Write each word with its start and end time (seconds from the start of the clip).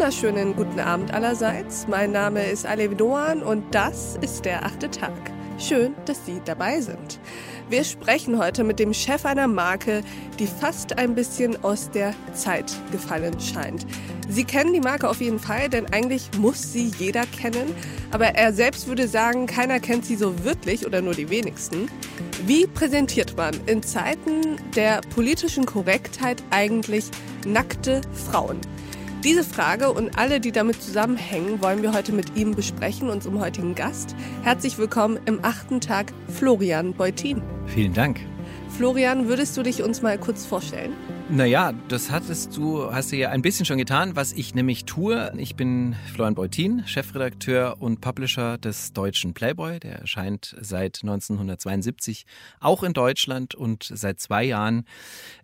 wunderschönen 0.00 0.56
guten 0.56 0.80
Abend 0.80 1.12
allerseits. 1.12 1.86
Mein 1.86 2.12
Name 2.12 2.46
ist 2.46 2.64
Alev 2.64 2.96
Doan 2.96 3.42
und 3.42 3.62
das 3.74 4.16
ist 4.22 4.46
der 4.46 4.64
achte 4.64 4.90
Tag. 4.90 5.12
Schön, 5.58 5.94
dass 6.06 6.24
Sie 6.24 6.40
dabei 6.42 6.80
sind. 6.80 7.20
Wir 7.68 7.84
sprechen 7.84 8.38
heute 8.38 8.64
mit 8.64 8.78
dem 8.78 8.94
Chef 8.94 9.26
einer 9.26 9.46
Marke, 9.46 10.00
die 10.38 10.46
fast 10.46 10.96
ein 10.96 11.14
bisschen 11.14 11.62
aus 11.62 11.90
der 11.90 12.14
Zeit 12.32 12.72
gefallen 12.90 13.38
scheint. 13.40 13.86
Sie 14.26 14.44
kennen 14.44 14.72
die 14.72 14.80
Marke 14.80 15.06
auf 15.06 15.20
jeden 15.20 15.38
Fall, 15.38 15.68
denn 15.68 15.92
eigentlich 15.92 16.30
muss 16.38 16.72
sie 16.72 16.90
jeder 16.98 17.26
kennen. 17.26 17.74
Aber 18.10 18.28
er 18.28 18.54
selbst 18.54 18.88
würde 18.88 19.06
sagen, 19.06 19.46
keiner 19.46 19.80
kennt 19.80 20.06
sie 20.06 20.16
so 20.16 20.44
wirklich 20.44 20.86
oder 20.86 21.02
nur 21.02 21.12
die 21.12 21.28
wenigsten. 21.28 21.90
Wie 22.46 22.66
präsentiert 22.66 23.36
man 23.36 23.52
in 23.66 23.82
Zeiten 23.82 24.56
der 24.74 25.02
politischen 25.14 25.66
Korrektheit 25.66 26.42
eigentlich 26.48 27.10
nackte 27.44 28.00
Frauen? 28.14 28.62
Diese 29.22 29.44
Frage 29.44 29.92
und 29.92 30.18
alle, 30.18 30.40
die 30.40 30.50
damit 30.50 30.80
zusammenhängen, 30.80 31.60
wollen 31.60 31.82
wir 31.82 31.92
heute 31.92 32.10
mit 32.10 32.38
ihm 32.38 32.54
besprechen, 32.54 33.10
unserem 33.10 33.38
heutigen 33.38 33.74
Gast. 33.74 34.16
Herzlich 34.42 34.78
willkommen 34.78 35.18
im 35.26 35.44
achten 35.44 35.82
Tag, 35.82 36.14
Florian 36.28 36.94
Beutin. 36.94 37.42
Vielen 37.66 37.92
Dank. 37.92 38.18
Florian, 38.70 39.28
würdest 39.28 39.58
du 39.58 39.62
dich 39.62 39.82
uns 39.82 40.00
mal 40.00 40.16
kurz 40.16 40.46
vorstellen? 40.46 40.94
Naja, 41.32 41.72
das 41.86 42.10
hattest 42.10 42.56
du, 42.56 42.92
hast 42.92 43.12
du 43.12 43.16
ja 43.16 43.28
ein 43.28 43.40
bisschen 43.40 43.64
schon 43.64 43.78
getan, 43.78 44.16
was 44.16 44.32
ich 44.32 44.52
nämlich 44.56 44.84
tue. 44.84 45.32
Ich 45.38 45.54
bin 45.54 45.94
Florian 46.12 46.34
Beutin, 46.34 46.82
Chefredakteur 46.86 47.76
und 47.78 48.00
Publisher 48.00 48.58
des 48.58 48.92
deutschen 48.92 49.32
Playboy. 49.32 49.78
Der 49.78 50.00
erscheint 50.00 50.56
seit 50.60 50.98
1972 51.02 52.26
auch 52.58 52.82
in 52.82 52.94
Deutschland 52.94 53.54
und 53.54 53.88
seit 53.94 54.18
zwei 54.18 54.42
Jahren 54.42 54.84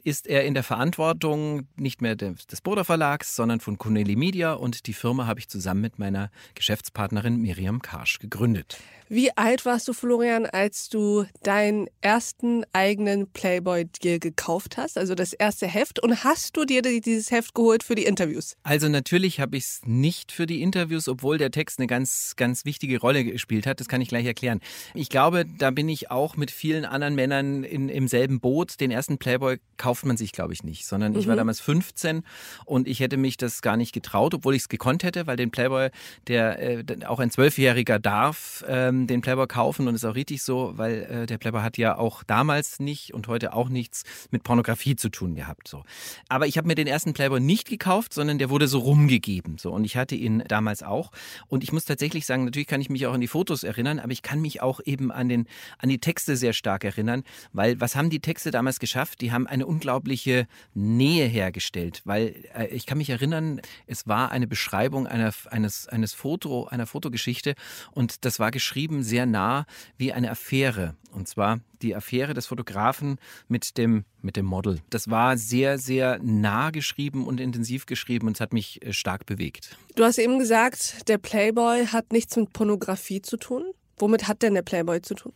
ist 0.02 0.26
er 0.26 0.44
in 0.44 0.54
der 0.54 0.64
Verantwortung 0.64 1.68
nicht 1.76 2.02
mehr 2.02 2.16
des 2.16 2.60
Boda 2.62 2.82
Verlags, 2.82 3.36
sondern 3.36 3.60
von 3.60 3.78
Connelly 3.78 4.16
Media 4.16 4.54
und 4.54 4.88
die 4.88 4.92
Firma 4.92 5.28
habe 5.28 5.38
ich 5.38 5.48
zusammen 5.48 5.82
mit 5.82 6.00
meiner 6.00 6.32
Geschäftspartnerin 6.56 7.36
Miriam 7.36 7.80
Karsch 7.80 8.18
gegründet. 8.18 8.78
Wie 9.08 9.30
alt 9.36 9.64
warst 9.64 9.86
du, 9.86 9.92
Florian, 9.92 10.46
als 10.46 10.88
du 10.88 11.26
deinen 11.44 11.86
ersten 12.00 12.64
eigenen 12.72 13.28
Playboy 13.30 13.84
dir 13.84 14.18
gekauft 14.18 14.76
hast? 14.76 14.98
Also 14.98 15.14
das 15.14 15.32
erste 15.32 15.68
Heft. 15.68 16.02
Und 16.02 16.24
hast 16.24 16.56
du 16.56 16.64
dir 16.64 16.82
dieses 16.82 17.30
Heft 17.30 17.54
geholt 17.54 17.84
für 17.84 17.94
die 17.94 18.04
Interviews? 18.04 18.56
Also 18.64 18.88
natürlich 18.88 19.38
habe 19.38 19.56
ich 19.56 19.64
es 19.64 19.80
nicht 19.84 20.32
für 20.32 20.46
die 20.46 20.60
Interviews, 20.60 21.06
obwohl 21.06 21.38
der 21.38 21.52
Text 21.52 21.78
eine 21.78 21.86
ganz, 21.86 22.34
ganz 22.36 22.64
wichtige 22.64 22.98
Rolle 22.98 23.22
gespielt 23.24 23.66
hat. 23.66 23.78
Das 23.78 23.86
kann 23.86 24.00
ich 24.00 24.08
gleich 24.08 24.26
erklären. 24.26 24.60
Ich 24.92 25.08
glaube, 25.08 25.44
da 25.44 25.70
bin 25.70 25.88
ich 25.88 26.10
auch 26.10 26.36
mit 26.36 26.50
vielen 26.50 26.84
anderen 26.84 27.14
Männern 27.14 27.62
in, 27.62 27.88
im 27.88 28.08
selben 28.08 28.40
Boot. 28.40 28.80
Den 28.80 28.90
ersten 28.90 29.18
Playboy 29.18 29.58
kauft 29.76 30.04
man 30.04 30.16
sich, 30.16 30.32
glaube 30.32 30.52
ich, 30.52 30.64
nicht, 30.64 30.84
sondern 30.84 31.14
ich 31.14 31.28
war 31.28 31.34
mhm. 31.34 31.38
damals 31.38 31.60
15 31.60 32.24
und 32.64 32.88
ich 32.88 32.98
hätte 32.98 33.18
mich 33.18 33.36
das 33.36 33.62
gar 33.62 33.76
nicht 33.76 33.92
getraut, 33.92 34.34
obwohl 34.34 34.56
ich 34.56 34.62
es 34.62 34.68
gekonnt 34.68 35.04
hätte, 35.04 35.28
weil 35.28 35.36
den 35.36 35.52
Playboy, 35.52 35.90
der 36.26 36.58
äh, 36.58 36.84
auch 37.06 37.20
ein 37.20 37.30
Zwölfjähriger 37.30 38.00
darf, 38.00 38.64
ähm, 38.66 38.95
ähm, 38.96 39.06
den 39.06 39.20
Playboy 39.20 39.46
kaufen 39.46 39.88
und 39.88 39.94
ist 39.94 40.04
auch 40.04 40.14
richtig 40.14 40.42
so, 40.42 40.72
weil 40.76 41.02
äh, 41.02 41.26
der 41.26 41.38
Playboy 41.38 41.62
hat 41.62 41.78
ja 41.78 41.96
auch 41.96 42.22
damals 42.24 42.80
nicht 42.80 43.14
und 43.14 43.28
heute 43.28 43.52
auch 43.52 43.68
nichts 43.68 44.04
mit 44.30 44.42
Pornografie 44.42 44.96
zu 44.96 45.08
tun 45.08 45.34
gehabt. 45.34 45.68
So. 45.68 45.82
Aber 46.28 46.46
ich 46.46 46.58
habe 46.58 46.66
mir 46.66 46.74
den 46.74 46.86
ersten 46.86 47.12
Playboy 47.12 47.40
nicht 47.40 47.68
gekauft, 47.68 48.14
sondern 48.14 48.38
der 48.38 48.50
wurde 48.50 48.68
so 48.68 48.78
rumgegeben. 48.78 49.58
So. 49.58 49.72
Und 49.72 49.84
ich 49.84 49.96
hatte 49.96 50.14
ihn 50.14 50.42
damals 50.48 50.82
auch. 50.82 51.12
Und 51.48 51.62
ich 51.62 51.72
muss 51.72 51.84
tatsächlich 51.84 52.26
sagen, 52.26 52.44
natürlich 52.44 52.66
kann 52.66 52.80
ich 52.80 52.90
mich 52.90 53.06
auch 53.06 53.14
an 53.14 53.20
die 53.20 53.28
Fotos 53.28 53.62
erinnern, 53.62 53.98
aber 53.98 54.12
ich 54.12 54.22
kann 54.22 54.40
mich 54.40 54.62
auch 54.62 54.80
eben 54.84 55.10
an, 55.10 55.28
den, 55.28 55.46
an 55.78 55.88
die 55.88 55.98
Texte 55.98 56.36
sehr 56.36 56.52
stark 56.52 56.84
erinnern, 56.84 57.22
weil 57.52 57.80
was 57.80 57.96
haben 57.96 58.10
die 58.10 58.20
Texte 58.20 58.50
damals 58.50 58.78
geschafft? 58.78 59.20
Die 59.20 59.32
haben 59.32 59.46
eine 59.46 59.66
unglaubliche 59.66 60.46
Nähe 60.74 61.26
hergestellt, 61.26 62.02
weil 62.04 62.34
äh, 62.54 62.66
ich 62.66 62.86
kann 62.86 62.98
mich 62.98 63.10
erinnern, 63.10 63.60
es 63.86 64.06
war 64.06 64.30
eine 64.30 64.46
Beschreibung 64.46 65.06
einer, 65.06 65.32
eines, 65.50 65.88
eines 65.88 66.14
Foto, 66.14 66.66
einer 66.66 66.86
Fotogeschichte 66.86 67.54
und 67.92 68.24
das 68.24 68.38
war 68.38 68.50
geschrieben 68.50 68.85
beschrieben 68.86 69.02
sehr 69.02 69.26
nah 69.26 69.66
wie 69.96 70.12
eine 70.12 70.30
Affäre. 70.30 70.94
Und 71.12 71.26
zwar 71.26 71.60
die 71.82 71.96
Affäre 71.96 72.34
des 72.34 72.46
Fotografen 72.46 73.18
mit 73.48 73.78
dem, 73.78 74.04
mit 74.22 74.36
dem 74.36 74.46
Model. 74.46 74.80
Das 74.90 75.10
war 75.10 75.36
sehr, 75.36 75.78
sehr 75.78 76.18
nah 76.22 76.70
geschrieben 76.70 77.26
und 77.26 77.40
intensiv 77.40 77.86
geschrieben 77.86 78.26
und 78.26 78.36
es 78.36 78.40
hat 78.40 78.52
mich 78.52 78.84
äh, 78.84 78.92
stark 78.92 79.26
bewegt. 79.26 79.76
Du 79.94 80.04
hast 80.04 80.18
eben 80.18 80.38
gesagt, 80.38 81.08
der 81.08 81.18
Playboy 81.18 81.86
hat 81.86 82.12
nichts 82.12 82.36
mit 82.36 82.52
Pornografie 82.52 83.22
zu 83.22 83.36
tun. 83.38 83.64
Womit 83.98 84.28
hat 84.28 84.42
denn 84.42 84.54
der 84.54 84.62
Playboy 84.62 85.00
zu 85.00 85.14
tun? 85.14 85.32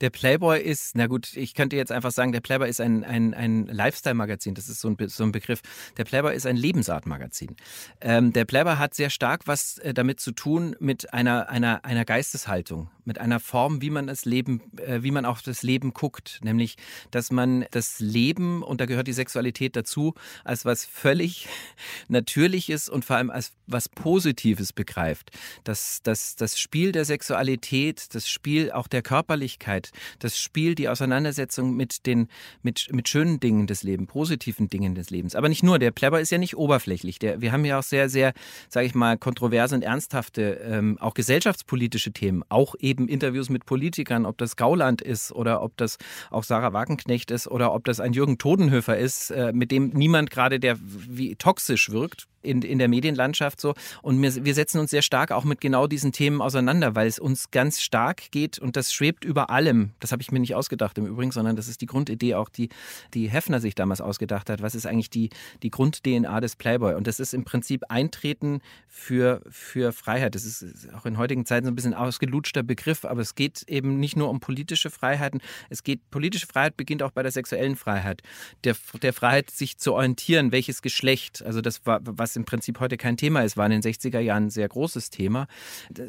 Der 0.00 0.10
Playboy 0.10 0.60
ist, 0.60 0.96
na 0.96 1.06
gut, 1.06 1.36
ich 1.36 1.54
könnte 1.54 1.76
jetzt 1.76 1.92
einfach 1.92 2.10
sagen, 2.10 2.32
der 2.32 2.40
Playboy 2.40 2.68
ist 2.68 2.80
ein, 2.80 3.04
ein, 3.04 3.34
ein 3.34 3.66
Lifestyle-Magazin, 3.66 4.54
das 4.54 4.68
ist 4.68 4.80
so 4.80 4.88
ein, 4.88 4.96
so 5.08 5.24
ein 5.24 5.32
Begriff. 5.32 5.60
Der 5.96 6.04
Playboy 6.04 6.34
ist 6.34 6.46
ein 6.46 6.56
Lebensart-Magazin. 6.56 7.56
Ähm, 8.00 8.32
der 8.32 8.44
Playboy 8.44 8.76
hat 8.76 8.94
sehr 8.94 9.10
stark 9.10 9.46
was 9.46 9.78
äh, 9.78 9.94
damit 9.94 10.20
zu 10.20 10.32
tun 10.32 10.76
mit 10.80 11.12
einer, 11.12 11.48
einer, 11.48 11.84
einer 11.84 12.04
Geisteshaltung, 12.04 12.90
mit 13.04 13.18
einer 13.18 13.40
Form, 13.40 13.82
wie 13.82 13.90
man 13.90 14.06
das 14.06 14.24
Leben, 14.24 14.62
äh, 14.78 15.02
wie 15.02 15.10
man 15.10 15.24
auf 15.24 15.42
das 15.42 15.62
Leben 15.62 15.92
guckt. 15.92 16.40
Nämlich, 16.42 16.76
dass 17.10 17.30
man 17.30 17.66
das 17.70 18.00
Leben, 18.00 18.62
und 18.62 18.80
da 18.80 18.86
gehört 18.86 19.06
die 19.06 19.12
Sexualität 19.12 19.76
dazu, 19.76 20.14
als 20.44 20.64
was 20.64 20.84
völlig 20.84 21.48
Natürliches 22.08 22.88
und 22.88 23.04
vor 23.04 23.16
allem 23.16 23.30
als 23.30 23.52
was 23.66 23.88
Positives 23.88 24.72
begreift. 24.72 25.30
Das, 25.64 26.00
das, 26.02 26.36
das 26.36 26.58
Spiel 26.58 26.92
der 26.92 27.04
Sexualität, 27.04 28.14
das 28.14 28.28
Spiel 28.28 28.72
auch 28.72 28.88
der 28.88 29.02
Körperlichkeit, 29.02 29.69
das 30.18 30.38
Spiel, 30.38 30.74
die 30.74 30.88
Auseinandersetzung 30.88 31.74
mit 31.74 32.06
den, 32.06 32.28
mit, 32.62 32.88
mit 32.92 33.08
schönen 33.08 33.40
Dingen 33.40 33.66
des 33.66 33.82
Lebens, 33.82 34.08
positiven 34.10 34.68
Dingen 34.68 34.94
des 34.94 35.10
Lebens. 35.10 35.34
Aber 35.34 35.48
nicht 35.48 35.62
nur, 35.62 35.78
der 35.78 35.90
Plebber 35.90 36.20
ist 36.20 36.30
ja 36.30 36.38
nicht 36.38 36.56
oberflächlich. 36.56 37.18
Der, 37.18 37.40
wir 37.40 37.52
haben 37.52 37.64
ja 37.64 37.78
auch 37.78 37.82
sehr, 37.82 38.08
sehr, 38.08 38.32
sage 38.68 38.86
ich 38.86 38.94
mal, 38.94 39.18
kontroverse 39.18 39.74
und 39.74 39.82
ernsthafte, 39.82 40.60
ähm, 40.64 40.98
auch 41.00 41.14
gesellschaftspolitische 41.14 42.12
Themen, 42.12 42.44
auch 42.48 42.74
eben 42.78 43.00
eben 43.00 43.08
Interviews 43.08 43.48
mit 43.48 43.64
Politikern, 43.66 44.26
ob 44.26 44.36
das 44.38 44.56
Gauland 44.56 45.00
ist 45.00 45.32
oder 45.32 45.62
ob 45.62 45.76
das 45.76 45.96
auch 46.30 46.44
Sarah 46.44 46.72
Wagenknecht 46.72 47.30
ist 47.30 47.46
oder 47.48 47.72
ob 47.72 47.84
das 47.84 48.00
ein 48.00 48.12
Jürgen 48.12 48.38
Todenhöfer 48.38 48.98
ist, 48.98 49.30
äh, 49.30 49.52
mit 49.52 49.70
dem 49.70 49.90
niemand 49.90 50.30
gerade, 50.30 50.60
der 50.60 50.76
wie 50.80 51.36
toxisch 51.36 51.90
wirkt, 51.90 52.26
in, 52.42 52.62
in 52.62 52.78
der 52.78 52.88
Medienlandschaft 52.88 53.60
so. 53.60 53.74
Und 54.02 54.20
wir, 54.20 54.44
wir 54.44 54.54
setzen 54.54 54.80
uns 54.80 54.90
sehr 54.90 55.02
stark 55.02 55.32
auch 55.32 55.44
mit 55.44 55.60
genau 55.60 55.86
diesen 55.86 56.12
Themen 56.12 56.40
auseinander, 56.40 56.94
weil 56.94 57.06
es 57.06 57.18
uns 57.18 57.50
ganz 57.50 57.80
stark 57.80 58.30
geht 58.30 58.58
und 58.58 58.76
das 58.76 58.92
schwebt 58.92 59.24
über 59.24 59.50
allem. 59.50 59.90
Das 60.00 60.12
habe 60.12 60.22
ich 60.22 60.32
mir 60.32 60.40
nicht 60.40 60.54
ausgedacht 60.54 60.96
im 60.98 61.06
Übrigen, 61.06 61.32
sondern 61.32 61.56
das 61.56 61.68
ist 61.68 61.80
die 61.80 61.86
Grundidee 61.86 62.34
auch, 62.34 62.48
die, 62.48 62.68
die 63.14 63.28
Hefner 63.28 63.60
sich 63.60 63.74
damals 63.74 64.00
ausgedacht 64.00 64.50
hat. 64.50 64.62
Was 64.62 64.74
ist 64.74 64.86
eigentlich 64.86 65.10
die, 65.10 65.30
die 65.62 65.70
Grund-DNA 65.70 66.40
des 66.40 66.56
Playboy? 66.56 66.94
Und 66.94 67.06
das 67.06 67.20
ist 67.20 67.34
im 67.34 67.44
Prinzip 67.44 67.84
Eintreten 67.88 68.60
für, 68.88 69.42
für 69.50 69.92
Freiheit. 69.92 70.34
Das 70.34 70.44
ist 70.44 70.88
auch 70.94 71.06
in 71.06 71.18
heutigen 71.18 71.44
Zeiten 71.44 71.66
so 71.66 71.72
ein 71.72 71.76
bisschen 71.76 71.94
ausgelutschter 71.94 72.62
Begriff, 72.62 73.04
aber 73.04 73.20
es 73.20 73.34
geht 73.34 73.64
eben 73.68 73.98
nicht 74.00 74.16
nur 74.16 74.30
um 74.30 74.40
politische 74.40 74.90
Freiheiten. 74.90 75.40
Es 75.68 75.82
geht, 75.82 76.10
politische 76.10 76.46
Freiheit 76.46 76.76
beginnt 76.76 77.02
auch 77.02 77.10
bei 77.10 77.22
der 77.22 77.32
sexuellen 77.32 77.76
Freiheit. 77.76 78.22
Der, 78.64 78.76
der 79.02 79.12
Freiheit, 79.12 79.50
sich 79.50 79.78
zu 79.78 79.94
orientieren, 79.94 80.52
welches 80.52 80.82
Geschlecht, 80.82 81.42
also 81.44 81.60
das 81.60 81.80
was 81.84 82.29
was 82.30 82.36
im 82.36 82.44
Prinzip 82.44 82.80
heute 82.80 82.96
kein 82.96 83.16
Thema 83.16 83.42
ist, 83.42 83.56
war 83.56 83.66
in 83.66 83.72
den 83.72 83.82
60er 83.82 84.20
Jahren 84.20 84.46
ein 84.46 84.50
sehr 84.50 84.68
großes 84.68 85.10
Thema. 85.10 85.46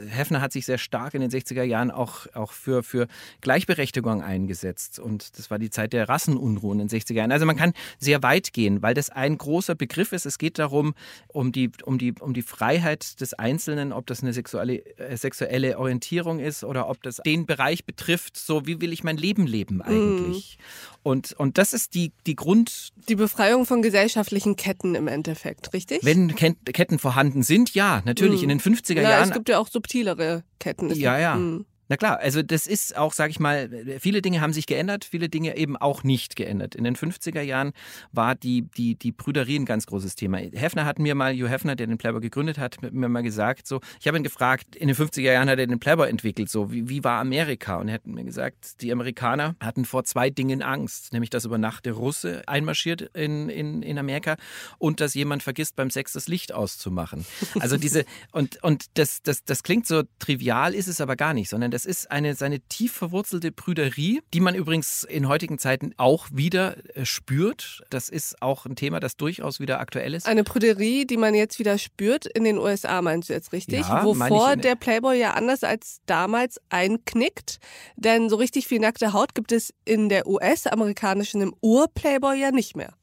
Hefner 0.10 0.42
hat 0.42 0.52
sich 0.52 0.66
sehr 0.66 0.78
stark 0.78 1.14
in 1.14 1.22
den 1.22 1.32
60er 1.32 1.64
Jahren 1.64 1.90
auch, 1.90 2.28
auch 2.34 2.52
für, 2.52 2.84
für 2.84 3.08
Gleichberechtigung 3.42 4.22
eingesetzt. 4.22 5.00
Und 5.00 5.38
das 5.38 5.50
war 5.50 5.58
die 5.58 5.70
Zeit 5.70 5.94
der 5.94 6.08
Rassenunruhen 6.08 6.80
in 6.80 6.88
den 6.88 7.00
60er 7.00 7.14
Jahren. 7.14 7.32
Also 7.32 7.46
man 7.46 7.56
kann 7.56 7.74
sehr 7.98 8.22
weit 8.22 8.54
gehen, 8.54 8.82
weil 8.82 8.94
das 8.94 9.10
ein 9.10 9.38
großer 9.38 9.76
Begriff 9.76 10.12
ist. 10.12 10.26
Es 10.26 10.38
geht 10.38 10.60
darum, 10.60 10.94
um 11.28 11.52
die, 11.52 11.72
um 11.84 11.98
die, 11.98 12.14
um 12.20 12.34
die 12.34 12.44
Freiheit 12.44 13.20
des 13.20 13.34
Einzelnen, 13.34 13.92
ob 13.94 14.06
das 14.06 14.22
eine 14.22 14.34
sexuelle, 14.34 14.86
äh, 14.98 15.18
sexuelle 15.18 15.80
Orientierung 15.80 16.40
ist 16.40 16.64
oder 16.64 16.88
ob 16.88 17.02
das 17.02 17.18
den 17.18 17.46
Bereich 17.46 17.86
betrifft, 17.86 18.38
so 18.38 18.68
wie 18.68 18.80
will 18.80 18.94
ich 18.94 19.04
mein 19.04 19.18
Leben 19.18 19.48
leben 19.48 19.82
eigentlich. 19.82 20.58
Mm. 20.60 20.92
Und, 21.04 21.34
und 21.34 21.58
das 21.58 21.74
ist 21.74 21.96
die, 21.96 22.12
die 22.28 22.36
Grund. 22.36 22.90
Die 23.10 23.16
Befreiung 23.16 23.66
von 23.66 23.82
gesellschaftlichen 23.82 24.56
Ketten 24.56 24.94
im 24.94 25.08
Endeffekt, 25.08 25.74
richtig? 25.74 26.04
Wenn 26.16 26.36
Ketten 26.36 27.00
vorhanden 27.00 27.44
sind, 27.44 27.74
ja, 27.74 28.02
natürlich. 28.06 28.42
Mm. 28.42 28.50
In 28.50 28.50
den 28.50 28.60
50er 28.60 29.02
ja, 29.02 29.10
Jahren. 29.10 29.30
Es 29.30 29.34
gibt 29.34 29.50
ja 29.50 29.60
auch 29.60 29.68
subtilere 29.68 30.44
Ketten. 30.60 30.94
ja, 30.94 31.18
ja. 31.18 31.36
Mm. 31.36 31.66
Na 31.92 31.98
klar, 31.98 32.20
also 32.22 32.42
das 32.42 32.68
ist 32.68 32.96
auch, 32.96 33.12
sage 33.12 33.32
ich 33.32 33.42
mal, 33.42 33.70
viele 34.00 34.22
Dinge 34.22 34.40
haben 34.40 34.54
sich 34.54 34.66
geändert, 34.66 35.04
viele 35.04 35.28
Dinge 35.28 35.58
eben 35.58 35.76
auch 35.76 36.06
nicht 36.06 36.38
geändert. 36.38 36.74
In 36.74 36.86
den 36.86 36.96
50er 36.96 37.42
Jahren 37.42 37.74
war 38.14 38.34
die, 38.34 38.62
die, 38.62 38.96
die 38.96 39.12
Brüderie 39.12 39.60
ein 39.60 39.66
ganz 39.66 39.88
großes 39.88 40.16
Thema. 40.16 40.38
Hefner 40.38 40.86
hat 40.86 41.00
mir 41.00 41.16
mal, 41.16 41.34
Jo 41.34 41.50
Hefner, 41.50 41.76
der 41.76 41.88
den 41.88 41.98
Playboy 41.98 42.22
gegründet 42.22 42.60
hat, 42.60 42.78
mir 42.82 43.10
mal 43.10 43.24
gesagt, 43.24 43.68
so, 43.68 43.82
ich 44.00 44.08
habe 44.08 44.16
ihn 44.16 44.24
gefragt, 44.24 44.74
in 44.78 44.88
den 44.88 44.96
50er 44.96 45.34
Jahren 45.34 45.50
hat 45.50 45.60
er 45.60 45.68
den 45.68 45.82
Playboy 45.82 46.10
entwickelt, 46.10 46.50
so, 46.50 46.72
wie, 46.72 46.88
wie 46.88 47.04
war 47.04 47.20
Amerika? 47.20 47.76
Und 47.76 47.90
er 47.90 47.96
hat 47.96 48.08
mir 48.08 48.24
gesagt, 48.24 48.82
die 48.82 48.90
Amerikaner 48.94 49.58
hatten 49.60 49.84
vor 49.84 50.06
zwei 50.06 50.30
Dingen 50.30 50.62
Angst, 50.62 51.12
nämlich, 51.12 51.30
dass 51.30 51.44
über 51.44 51.58
Nacht 51.58 51.86
der 51.86 51.92
Russe 51.92 52.44
einmarschiert 52.48 53.02
in, 53.02 53.50
in, 53.50 53.82
in 53.82 53.98
Amerika 53.98 54.38
und 54.78 55.02
dass 55.02 55.14
jemand 55.14 55.44
vergisst, 55.44 55.76
beim 55.76 55.90
Sex 55.90 56.14
das 56.14 56.30
Licht 56.30 56.54
auszumachen. 56.54 57.26
Also 57.60 57.76
diese, 57.76 58.06
und, 58.32 58.64
und 58.64 58.86
das, 58.94 59.22
das, 59.24 59.44
das 59.44 59.64
klingt 59.64 59.86
so 59.86 60.04
trivial, 60.20 60.74
ist 60.74 60.88
es 60.88 61.02
aber 61.02 61.18
gar 61.18 61.34
nicht, 61.34 61.50
sondern 61.50 61.70
das 61.70 61.81
Das 61.82 61.88
ist 61.88 62.12
eine 62.12 62.36
seine 62.36 62.60
tief 62.60 62.94
verwurzelte 62.94 63.52
Prüderie, 63.52 64.22
die 64.36 64.40
man 64.40 64.54
übrigens 64.54 65.04
in 65.04 65.28
heutigen 65.28 65.58
Zeiten 65.58 65.96
auch 65.98 66.28
wieder 66.32 66.78
äh, 66.96 67.06
spürt. 67.06 67.82
Das 67.90 68.08
ist 68.08 68.40
auch 68.40 68.68
ein 68.68 68.76
Thema, 68.76 69.00
das 69.00 69.18
durchaus 69.18 69.60
wieder 69.60 69.80
aktuell 69.80 70.14
ist. 70.14 70.28
Eine 70.28 70.44
Prüderie, 70.44 71.08
die 71.08 71.18
man 71.18 71.34
jetzt 71.34 71.58
wieder 71.58 71.80
spürt 71.80 72.28
in 72.28 72.44
den 72.44 72.60
USA, 72.60 73.02
meinst 73.02 73.30
du 73.30 73.34
jetzt 73.34 73.52
richtig? 73.52 73.80
Ja, 73.80 74.04
Wovor 74.04 74.58
der 74.58 74.76
Playboy 74.76 75.18
ja 75.20 75.34
anders 75.34 75.64
als 75.64 76.02
damals 76.06 76.62
einknickt. 76.70 77.58
Denn 77.96 78.30
so 78.30 78.36
richtig 78.36 78.68
viel 78.68 78.80
nackte 78.80 79.12
Haut 79.12 79.34
gibt 79.34 79.52
es 79.52 79.74
in 79.84 80.08
der 80.08 80.28
US-amerikanischen 80.28 81.42
im 81.42 81.56
Ur-Playboy 81.62 82.40
ja 82.40 82.52
nicht 82.52 82.78
mehr. 82.78 82.94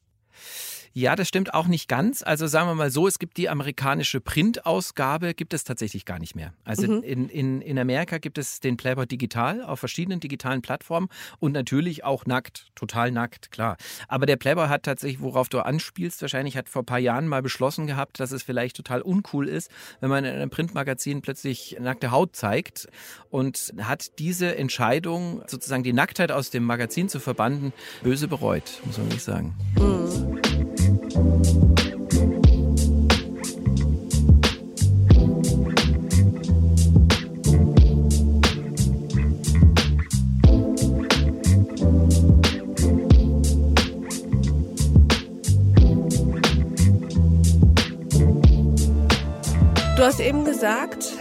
Ja, 0.98 1.14
das 1.14 1.28
stimmt 1.28 1.54
auch 1.54 1.68
nicht 1.68 1.88
ganz. 1.88 2.24
Also 2.24 2.48
sagen 2.48 2.68
wir 2.68 2.74
mal 2.74 2.90
so, 2.90 3.06
es 3.06 3.20
gibt 3.20 3.36
die 3.36 3.48
amerikanische 3.48 4.20
Printausgabe, 4.20 5.32
gibt 5.32 5.54
es 5.54 5.62
tatsächlich 5.62 6.04
gar 6.04 6.18
nicht 6.18 6.34
mehr. 6.34 6.54
Also 6.64 6.90
Mhm. 6.90 7.02
in, 7.04 7.28
in, 7.28 7.60
in 7.60 7.78
Amerika 7.78 8.18
gibt 8.18 8.36
es 8.36 8.58
den 8.58 8.76
Playboy 8.76 9.06
digital 9.06 9.62
auf 9.62 9.78
verschiedenen 9.78 10.18
digitalen 10.18 10.60
Plattformen 10.60 11.08
und 11.38 11.52
natürlich 11.52 12.02
auch 12.02 12.26
nackt, 12.26 12.66
total 12.74 13.12
nackt, 13.12 13.52
klar. 13.52 13.76
Aber 14.08 14.26
der 14.26 14.34
Playboy 14.34 14.66
hat 14.66 14.82
tatsächlich, 14.82 15.20
worauf 15.20 15.48
du 15.48 15.60
anspielst, 15.60 16.20
wahrscheinlich 16.20 16.56
hat 16.56 16.68
vor 16.68 16.82
ein 16.82 16.86
paar 16.86 16.98
Jahren 16.98 17.28
mal 17.28 17.42
beschlossen 17.42 17.86
gehabt, 17.86 18.18
dass 18.18 18.32
es 18.32 18.42
vielleicht 18.42 18.76
total 18.76 19.00
uncool 19.00 19.46
ist, 19.48 19.70
wenn 20.00 20.10
man 20.10 20.24
in 20.24 20.34
einem 20.34 20.50
Printmagazin 20.50 21.22
plötzlich 21.22 21.76
nackte 21.78 22.10
Haut 22.10 22.34
zeigt 22.34 22.88
und 23.30 23.72
hat 23.80 24.18
diese 24.18 24.56
Entscheidung, 24.56 25.44
sozusagen 25.46 25.84
die 25.84 25.92
Nacktheit 25.92 26.32
aus 26.32 26.50
dem 26.50 26.64
Magazin 26.64 27.08
zu 27.08 27.20
verbannen, 27.20 27.72
böse 28.02 28.26
bereut, 28.26 28.80
muss 28.84 28.98
man 28.98 29.06
wirklich 29.06 29.22
sagen. 29.22 29.54
Du 29.76 30.47
gesagt, 50.58 51.12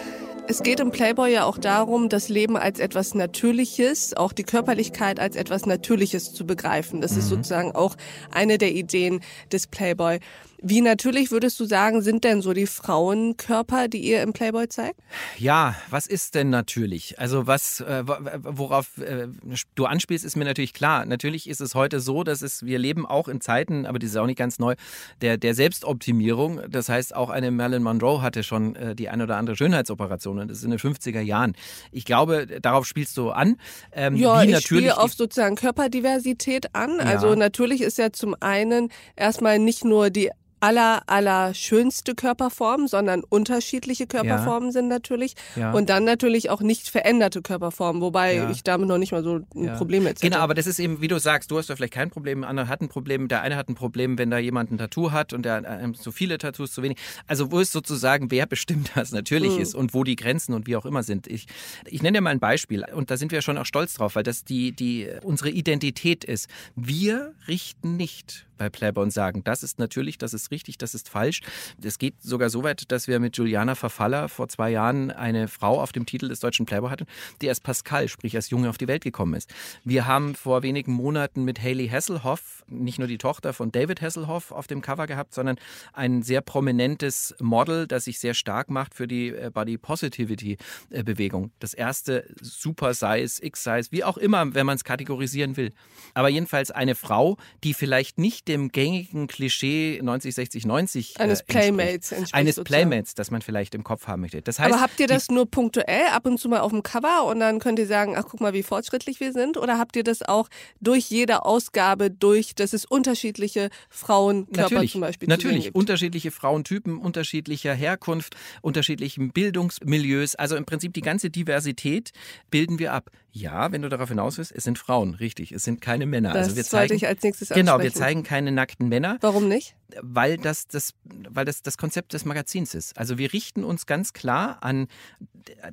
es 0.48 0.64
geht 0.64 0.80
im 0.80 0.90
Playboy 0.90 1.32
ja 1.32 1.44
auch 1.44 1.60
darum, 1.60 2.10
das 2.10 2.28
Leben 2.28 2.58
als 2.58 2.80
etwas 2.80 3.14
Natürliches, 3.14 4.18
auch 4.18 4.34
die 4.34 4.42
Körperlichkeit 4.42 5.20
als 5.20 5.36
etwas 5.36 5.68
Natürliches 5.68 6.34
zu 6.34 6.48
begreifen. 6.48 7.02
Das 7.02 7.16
ist 7.16 7.30
sozusagen 7.30 7.72
auch 7.74 7.96
eine 8.32 8.58
der 8.58 8.72
Ideen 8.72 9.20
des 9.52 9.68
Playboy. 9.68 10.22
Wie 10.62 10.82
natürlich 10.82 11.32
würdest 11.32 11.60
du 11.60 11.66
sagen, 11.66 12.02
sind 12.02 12.24
denn 12.24 12.42
so 12.42 12.54
die 12.54 12.66
Frauenkörper, 12.68 13.88
die 13.88 14.00
ihr 14.00 14.22
im 14.24 14.34
Playboy 14.34 14.68
zeigt? 14.68 15.00
Ja, 15.38 15.76
was 15.90 16.08
ist 16.08 16.36
denn 16.36 16.50
natürlich? 16.50 17.20
Also 17.20 17.48
was, 17.48 17.80
äh, 17.82 18.04
wo- 18.08 18.18
worauf 18.60 18.98
äh, 18.98 19.28
du 19.76 19.86
anspielst, 19.86 20.26
ist 20.26 20.36
mir 20.36 20.46
natürlich 20.46 20.74
klar. 20.74 21.06
Natürlich 21.06 21.48
ist 21.50 21.62
es 21.62 21.76
heute 21.76 22.00
so, 22.00 22.24
dass 22.24 22.42
es, 22.42 22.66
wir 22.66 22.80
leben 22.80 23.06
auch 23.06 23.28
in 23.28 23.40
Zeiten, 23.42 23.86
aber 23.86 24.00
die 24.00 24.08
ist 24.08 24.18
auch 24.18 24.26
nicht 24.26 24.38
ganz 24.40 24.60
neu, 24.60 24.76
der, 25.22 25.38
der 25.38 25.54
Selbstoptimierung. 25.54 26.62
Das 26.70 26.90
heißt, 26.90 27.16
auch 27.16 27.30
eine 27.30 27.52
Marilyn 27.52 27.84
Monroe 27.84 28.22
hatte 28.22 28.44
schon 28.44 28.76
äh, 28.76 28.96
die 28.96 29.10
ein 29.10 29.22
oder 29.22 29.38
andere 29.38 29.56
Schönheitsoperation 29.56 30.40
und 30.40 30.50
das 30.50 30.60
ist 30.60 30.64
in 30.64 30.72
den 30.72 30.80
50er 30.80 31.22
Jahren. 31.22 31.54
Ich 31.92 32.06
glaube, 32.06 32.48
darauf 32.62 32.86
spielst 32.86 33.16
du 33.18 33.30
an. 33.30 33.58
Ähm, 33.92 34.16
Ja, 34.16 34.42
ich 34.44 34.50
natürlich 34.52 34.66
spiele 34.66 34.98
auf 34.98 35.14
sozusagen 35.14 35.56
Körperdiversität 35.56 36.74
an. 36.76 36.98
Ja. 36.98 37.04
Also 37.06 37.36
natürlich 37.36 37.82
ist 37.82 37.98
ja 37.98 38.12
zum 38.12 38.36
einen 38.40 38.90
erstmal 39.16 39.60
nicht 39.60 39.86
nur 39.86 40.10
die 40.10 40.32
aller, 40.60 41.04
aller 41.08 41.54
schönste 41.54 42.16
Körperform, 42.16 42.88
sondern 42.88 43.24
unterschiedliche 43.24 44.08
Körperformen 44.08 44.72
sind 44.72 44.88
natürlich. 44.88 45.36
Ja. 45.56 45.72
Und 45.72 45.90
dann 45.90 46.04
natürlich 46.04 46.50
auch 46.50 46.62
nicht 46.62 46.90
veränderte 46.90 47.42
Körperformen, 47.42 48.02
wobei 48.02 48.36
Ja. 48.36 48.50
ich 48.50 48.64
damit 48.64 48.88
noch 48.88 48.98
nicht 48.98 49.12
mal 49.12 49.24
so 49.24 49.36
ein 49.56 49.64
Ja. 49.64 49.76
Problem 49.78 50.04
jetzt 50.04 50.24
hätte. 50.24 50.32
Genau, 50.32 50.42
aber 50.44 50.54
das 50.54 50.66
ist 50.68 50.80
eben, 50.80 51.02
wie 51.02 51.08
du 51.08 51.20
sagst, 51.20 51.52
du 51.52 51.58
hast 51.58 51.70
da 51.70 51.76
vielleicht 51.76 51.94
kein 51.94 52.10
Problem, 52.10 52.42
der 52.42 52.50
andere 52.50 52.68
hat 52.68 52.82
ein 52.82 52.90
Problem, 52.90 53.28
der 53.28 53.42
eine 53.42 53.56
hat 53.56 53.70
ein 53.70 53.76
Problem, 53.76 54.18
wenn 54.18 54.32
da 54.32 54.38
jemand 54.40 54.72
ein 54.72 54.78
Tattoo 54.78 55.12
hat 55.12 55.34
und 55.34 55.44
der 55.44 55.58
äh, 55.84 55.94
zu 55.94 56.12
viele 56.12 56.38
Tattoos, 56.38 56.72
zu 56.72 56.82
wenig. 56.82 56.98
Also 57.28 57.52
wo 57.52 57.60
ist 57.60 57.72
sozusagen, 57.72 58.32
wer 58.32 58.46
bestimmt 58.48 58.92
das 58.96 59.12
natürlich 59.12 59.58
ist 59.60 59.76
und 59.76 59.94
wo 59.94 60.04
die 60.04 60.16
Grenzen 60.16 60.54
und 60.54 60.66
wie 60.68 60.76
auch 60.76 60.86
immer 60.86 61.04
sind. 61.04 61.28
Ich, 61.28 61.46
ich 61.86 62.02
nenne 62.02 62.18
dir 62.18 62.22
mal 62.22 62.32
ein 62.32 62.40
Beispiel 62.40 62.84
und 62.96 63.12
da 63.12 63.18
sind 63.18 63.32
wir 63.32 63.42
schon 63.42 63.58
auch 63.58 63.66
stolz 63.66 63.94
drauf, 63.94 64.16
weil 64.16 64.24
das 64.24 64.44
die, 64.44 64.72
die 64.72 65.08
unsere 65.24 65.50
Identität 65.52 66.24
ist. 66.24 66.50
Wir 66.76 67.34
richten 67.48 67.96
nicht 67.98 68.47
bei 68.58 68.70
Playboy 68.70 69.04
und 69.04 69.12
sagen, 69.12 69.44
das 69.44 69.64
ist 69.64 69.80
natürlich, 69.80 70.18
das 70.18 70.34
ist 70.34 70.52
richtig, 70.52 70.78
das 70.78 70.94
ist 70.94 71.10
falsch. 71.10 71.42
Es 71.82 72.00
geht 72.00 72.22
sogar 72.22 72.50
so 72.50 72.64
weit, 72.64 72.92
dass 72.92 73.08
wir 73.08 73.20
mit 73.20 73.38
Juliana 73.38 73.76
Verfaller 73.76 74.30
vor 74.30 74.48
zwei 74.50 74.72
Jahren 74.72 75.12
eine 75.12 75.48
Frau 75.48 75.82
auf 75.82 75.92
dem 75.92 76.06
Titel 76.06 76.28
des 76.28 76.40
deutschen 76.40 76.66
Playboy 76.66 76.90
hatten, 76.90 77.06
die 77.42 77.50
als 77.50 77.60
Pascal, 77.60 78.08
sprich 78.08 78.36
als 78.36 78.50
Junge 78.50 78.70
auf 78.70 78.78
die 78.78 78.88
Welt 78.88 79.04
gekommen 79.04 79.34
ist. 79.34 79.54
Wir 79.84 80.06
haben 80.06 80.36
vor 80.36 80.64
wenigen 80.64 80.92
Monaten 80.92 81.44
mit 81.44 81.62
Hayley 81.62 81.88
Hasselhoff 81.88 82.64
nicht 82.68 83.00
nur 83.00 83.08
die 83.08 83.18
Tochter 83.18 83.54
von 83.54 83.72
David 83.72 84.02
Hasselhoff 84.02 84.52
auf 84.52 84.68
dem 84.68 84.82
Cover 84.82 85.08
gehabt, 85.08 85.34
sondern 85.34 85.58
ein 85.94 86.22
sehr 86.24 86.42
prominentes 86.42 87.36
Model, 87.40 87.88
das 87.88 88.06
sich 88.06 88.20
sehr 88.20 88.34
stark 88.34 88.70
macht 88.70 88.94
für 88.94 89.08
die 89.08 89.30
äh, 89.30 89.52
Body 89.54 89.78
Positivity 89.78 90.58
äh, 90.90 91.04
Bewegung. 91.04 91.52
Das 91.60 91.74
erste 91.74 92.26
Super 92.42 92.94
Size, 92.94 93.44
X-Size, 93.44 93.92
wie 93.92 94.04
auch 94.04 94.18
immer, 94.18 94.54
wenn 94.54 94.66
man 94.66 94.76
es 94.76 94.84
kategorisieren 94.84 95.58
will. 95.58 95.74
Aber 96.14 96.30
jedenfalls 96.30 96.72
eine 96.72 96.96
Frau, 96.96 97.38
die 97.64 97.74
vielleicht 97.74 98.18
nicht 98.18 98.47
dem 98.48 98.72
gängigen 98.72 99.28
Klischee 99.28 100.00
90, 100.02 100.36
60, 100.36 100.66
90 100.66 101.20
Eines 101.20 101.42
äh. 101.42 101.44
Playmates 101.46 102.12
entspricht 102.12 102.34
Eines 102.34 102.56
sozusagen. 102.56 102.90
Playmates, 102.90 103.16
das 103.16 103.32
man 103.32 103.42
vielleicht 103.42 103.76
im 103.76 103.84
Kopf 103.84 104.08
haben 104.08 104.22
möchte. 104.22 104.42
Das 104.42 104.60
heißt, 104.60 104.74
aber 104.74 104.82
habt 104.82 105.00
ihr 105.00 105.08
das 105.08 105.30
nur 105.30 105.50
punktuell 105.50 106.08
ab 106.12 106.26
und 106.26 106.40
zu 106.40 106.50
mal 106.50 106.60
auf 106.60 106.72
dem 106.72 106.84
Cover 106.84 107.26
und 107.26 107.40
dann 107.40 107.60
könnt 107.60 107.80
ihr 107.80 107.88
sagen, 107.88 108.16
ach 108.16 108.26
guck 108.30 108.42
mal, 108.42 108.54
wie 108.54 108.64
fortschrittlich 108.64 109.20
wir 109.20 109.34
sind? 109.34 109.58
Oder 109.58 109.78
habt 109.78 109.96
ihr 109.96 110.04
das 110.04 110.22
auch 110.22 110.50
durch 110.82 111.10
jede 111.10 111.46
Ausgabe, 111.46 112.12
durch, 112.12 112.56
dass 112.56 112.74
es 112.74 112.86
unterschiedliche 112.86 113.70
Frauenkörper 113.90 114.62
Natürlich, 114.70 114.92
zum 114.92 115.02
Beispiel 115.02 115.28
natürlich. 115.28 115.66
gibt? 115.66 115.76
Unterschiedliche 115.76 116.32
Frauentypen, 116.32 116.98
unterschiedlicher 116.98 117.74
Herkunft, 117.74 118.36
unterschiedlichen 118.62 119.32
Bildungsmilieus. 119.32 120.36
Also 120.36 120.56
im 120.56 120.66
Prinzip 120.66 120.94
die 120.94 121.02
ganze 121.02 121.30
Diversität 121.30 122.12
bilden 122.50 122.80
wir 122.80 122.94
ab. 122.94 123.12
Ja, 123.38 123.72
wenn 123.72 123.82
du 123.82 123.90
darauf 123.90 124.10
hinaus 124.10 124.38
willst, 124.38 124.52
es 124.52 124.64
sind 124.64 124.80
Frauen, 124.80 125.14
richtig. 125.14 125.52
Es 125.52 125.64
sind 125.64 125.80
keine 125.82 126.06
Männer. 126.06 126.34
Das 126.34 126.46
also 126.46 126.56
wir 126.56 126.64
zeigen, 126.64 126.96
ich 126.96 127.08
als 127.08 127.22
nächstes 127.22 127.50
Genau, 127.50 127.74
wir 127.74 127.86
ansprechen. 127.86 127.96
zeigen 127.96 128.24
keine 128.24 128.52
nackten 128.52 128.90
Männer, 128.90 129.18
Warum 129.22 129.48
nicht? 129.48 129.76
weil 130.02 130.38
das 130.38 130.68
das, 130.68 130.94
weil 131.04 131.46
das 131.46 131.62
das 131.62 131.78
Konzept 131.78 132.14
des 132.14 132.26
Magazins 132.26 132.74
ist. 132.74 132.98
Also 132.98 133.18
wir 133.18 133.32
richten 133.34 133.64
uns 133.64 133.86
ganz 133.86 134.14
klar 134.14 134.58
an, 134.62 134.88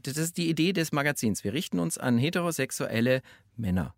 das 0.02 0.16
ist 0.16 0.36
die 0.36 0.48
Idee 0.48 0.72
des 0.72 0.92
Magazins. 0.92 1.42
Wir 1.44 1.52
richten 1.52 1.78
uns 1.78 1.98
an 1.98 2.18
heterosexuelle 2.18 3.22
Männer. 3.56 3.94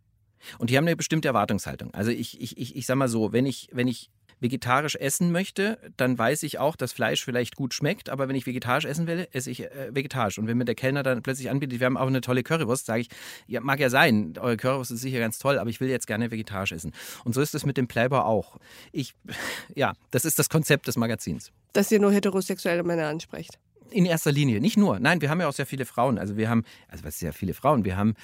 Und 0.59 0.71
die 0.71 0.77
haben 0.77 0.87
eine 0.87 0.97
bestimmte 0.97 1.29
Erwartungshaltung. 1.29 1.93
Also 1.95 2.11
ich, 2.11 2.41
ich, 2.41 2.57
ich, 2.59 2.77
ich 2.77 2.87
sag 2.87 2.97
mal 2.97 3.09
so, 3.09 3.33
wenn 3.33 3.47
ich, 3.47 3.69
wenn 3.73 3.89
ich 3.89 4.11
vegetarisch 4.41 4.97
essen 4.97 5.33
möchte, 5.33 5.79
dann 5.97 6.19
weiß 6.19 6.43
ich 6.43 6.59
auch, 6.59 6.77
dass 6.77 6.93
Fleisch 6.93 7.25
vielleicht 7.25 7.57
gut 7.57 7.75
schmeckt, 7.75 8.09
aber 8.09 8.29
wenn 8.29 8.37
ich 8.37 8.47
vegetarisch 8.47 8.85
essen 8.85 9.07
will, 9.07 9.27
esse 9.33 9.51
ich 9.51 9.65
äh, 9.65 9.95
vegetarisch. 9.95 10.39
Und 10.39 10.47
wenn 10.47 10.59
mir 10.59 10.65
der 10.65 10.75
Kellner 10.75 11.03
dann 11.03 11.23
plötzlich 11.23 11.51
anbietet, 11.51 11.81
wir 11.81 11.87
haben 11.87 11.97
auch 11.97 12.07
eine 12.07 12.21
tolle 12.21 12.43
Currywurst, 12.43 12.87
sage 12.87 13.03
ich, 13.03 13.09
ja, 13.47 13.61
mag 13.61 13.81
ja 13.81 13.91
sein, 13.91 14.35
eure 14.39 14.57
Currywurst 14.57 14.91
ist 14.91 15.01
sicher 15.01 15.19
ganz 15.19 15.39
toll, 15.39 15.59
aber 15.59 15.71
ich 15.71 15.81
will 15.81 15.89
jetzt 15.89 16.07
gerne 16.07 16.31
vegetarisch 16.31 16.73
essen. 16.73 16.93
Und 17.25 17.35
so 17.35 17.41
ist 17.41 17.55
es 17.55 17.65
mit 17.65 17.77
dem 17.77 17.89
Playboy 17.89 18.21
auch. 18.21 18.59
Ich, 18.93 19.15
ja, 19.75 19.95
das 20.11 20.25
ist 20.25 20.39
das 20.39 20.49
Konzept 20.49 20.87
des 20.87 20.97
Magazins. 20.97 21.53
Dass 21.73 21.91
ihr 21.91 22.01
nur 22.01 22.13
heterosexuelle 22.13 22.83
Männer 22.83 23.09
ansprecht. 23.09 23.59
In 23.91 24.05
erster 24.05 24.33
Linie, 24.33 24.61
nicht 24.61 24.77
nur. 24.77 24.99
Nein, 24.99 25.21
wir 25.21 25.31
haben 25.31 25.41
ja 25.41 25.49
auch 25.49 25.53
sehr 25.53 25.67
viele 25.67 25.85
Frauen. 25.85 26.19
Also 26.19 26.37
wir 26.37 26.49
haben, 26.51 26.65
also 26.89 27.05
was 27.05 27.15
ist 27.15 27.21
sehr 27.21 27.33
viele 27.33 27.55
Frauen. 27.55 27.85
Wir 27.85 27.97
haben, 27.97 28.15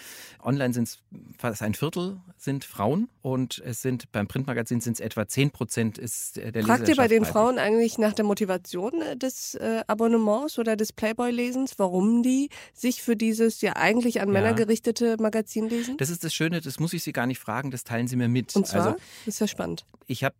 online 0.42 0.74
sind 0.74 0.88
es 0.88 0.98
fast 1.38 1.62
ein 1.62 1.74
Viertel 1.74 2.20
sind 2.36 2.64
Frauen 2.64 3.08
und 3.22 3.62
es 3.64 3.82
sind, 3.82 4.10
beim 4.12 4.26
Printmagazin 4.26 4.80
sind 4.80 4.94
es 4.94 5.00
etwa 5.00 5.26
10 5.28 5.50
Prozent 5.52 5.98
ist 5.98 6.36
der 6.36 6.64
Fragt 6.64 6.88
ihr 6.88 6.96
bei 6.96 7.06
den. 7.08 7.24
Frauen 7.24 7.58
eigentlich 7.58 7.98
nach 7.98 8.12
der 8.12 8.24
Motivation 8.24 9.00
äh, 9.00 9.16
des 9.16 9.54
äh, 9.54 9.82
Abonnements 9.86 10.58
oder 10.58 10.74
des 10.76 10.92
Playboy-Lesens, 10.92 11.74
warum 11.78 12.22
die 12.22 12.48
sich 12.74 13.00
für 13.02 13.14
dieses 13.16 13.60
ja 13.60 13.76
eigentlich 13.76 14.20
an 14.20 14.28
Ja. 14.28 14.32
Männer 14.32 14.54
gerichtete 14.54 15.16
Magazin 15.20 15.68
lesen? 15.68 15.96
Das 15.98 16.10
ist 16.10 16.24
das 16.24 16.34
Schöne, 16.34 16.60
das 16.60 16.80
muss 16.80 16.92
ich 16.92 17.02
Sie 17.04 17.12
gar 17.12 17.26
nicht 17.26 17.38
fragen, 17.38 17.70
das 17.70 17.84
teilen 17.84 18.08
Sie 18.08 18.16
mir 18.16 18.28
mit. 18.28 18.54
Und 18.56 18.66
zwar, 18.66 18.82
Also 18.86 18.96
das 19.24 19.34
ist 19.34 19.40
ja 19.40 19.46
spannend. 19.46 19.86
ich 20.06 20.24
habe 20.24 20.34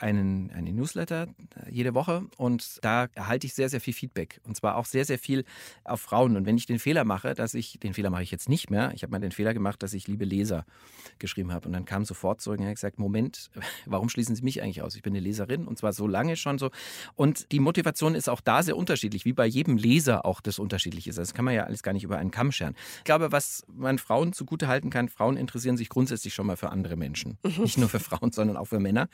einen, 0.00 0.50
einen 0.50 0.76
Newsletter 0.76 1.28
äh, 1.66 1.70
jede 1.70 1.94
Woche 1.94 2.26
und 2.36 2.78
da 2.82 3.08
erhalte 3.14 3.46
ich 3.46 3.54
sehr, 3.54 3.68
sehr 3.68 3.80
viel 3.80 3.94
Feedback. 3.94 4.40
Und 4.44 4.56
zwar 4.56 4.76
auch 4.76 4.84
sehr, 4.84 5.04
sehr 5.04 5.18
viel 5.18 5.44
auf 5.84 6.00
Frauen. 6.00 6.36
Und 6.36 6.46
wenn 6.46 6.56
ich 6.56 6.66
den 6.66 6.78
Fehler 6.78 7.04
mache, 7.04 7.34
dass 7.34 7.54
ich, 7.54 7.78
den 7.80 7.94
Fehler 7.94 8.10
mache 8.10 8.22
ich 8.22 8.30
jetzt 8.30 8.48
nicht 8.48 8.70
mehr, 8.70 8.92
ich 8.94 9.02
habe 9.02 9.10
mal 9.10 9.18
den 9.18 9.32
Fehler 9.32 9.54
gemacht, 9.54 9.82
dass 9.82 9.92
ich 9.92 10.06
liebe 10.08 10.24
Leser 10.24 10.64
geschrieben 11.18 11.52
habe. 11.52 11.66
Und 11.66 11.72
dann 11.72 11.84
kam 11.84 12.04
sofort 12.04 12.40
zurück 12.40 12.60
und 12.60 12.66
hat 12.66 12.74
gesagt, 12.74 12.98
Moment, 12.98 13.50
warum 13.86 14.08
schließen 14.08 14.34
Sie 14.36 14.42
mich 14.42 14.62
eigentlich 14.62 14.82
aus? 14.82 14.94
Ich 14.96 15.02
bin 15.02 15.12
eine 15.12 15.20
Leserin 15.20 15.66
und 15.66 15.78
zwar 15.78 15.92
so 15.92 16.06
lange 16.06 16.36
schon 16.36 16.58
so. 16.58 16.70
Und 17.14 17.50
die 17.52 17.60
Motivation 17.60 18.14
ist 18.14 18.28
auch 18.28 18.40
da 18.40 18.62
sehr 18.62 18.76
unterschiedlich, 18.76 19.24
wie 19.24 19.32
bei 19.32 19.46
jedem 19.46 19.76
Leser 19.76 20.24
auch 20.24 20.40
das 20.40 20.58
unterschiedlich 20.58 21.06
ist. 21.08 21.18
Das 21.18 21.34
kann 21.34 21.44
man 21.44 21.54
ja 21.54 21.64
alles 21.64 21.82
gar 21.82 21.92
nicht 21.92 22.04
über 22.04 22.18
einen 22.18 22.30
Kamm 22.30 22.52
scheren. 22.52 22.74
Ich 22.98 23.04
glaube, 23.04 23.32
was 23.32 23.64
man 23.68 23.98
Frauen 23.98 24.32
zugute 24.32 24.68
halten 24.68 24.90
kann, 24.90 25.08
Frauen 25.08 25.36
interessieren 25.36 25.76
sich 25.76 25.88
grundsätzlich 25.88 26.34
schon 26.34 26.46
mal 26.46 26.56
für 26.56 26.70
andere 26.70 26.96
Menschen. 26.96 27.38
Nicht 27.58 27.78
nur 27.78 27.88
für 27.88 28.00
Frauen, 28.00 28.32
sondern 28.32 28.56
auch 28.56 28.66
für 28.66 28.80
Männer. 28.80 29.08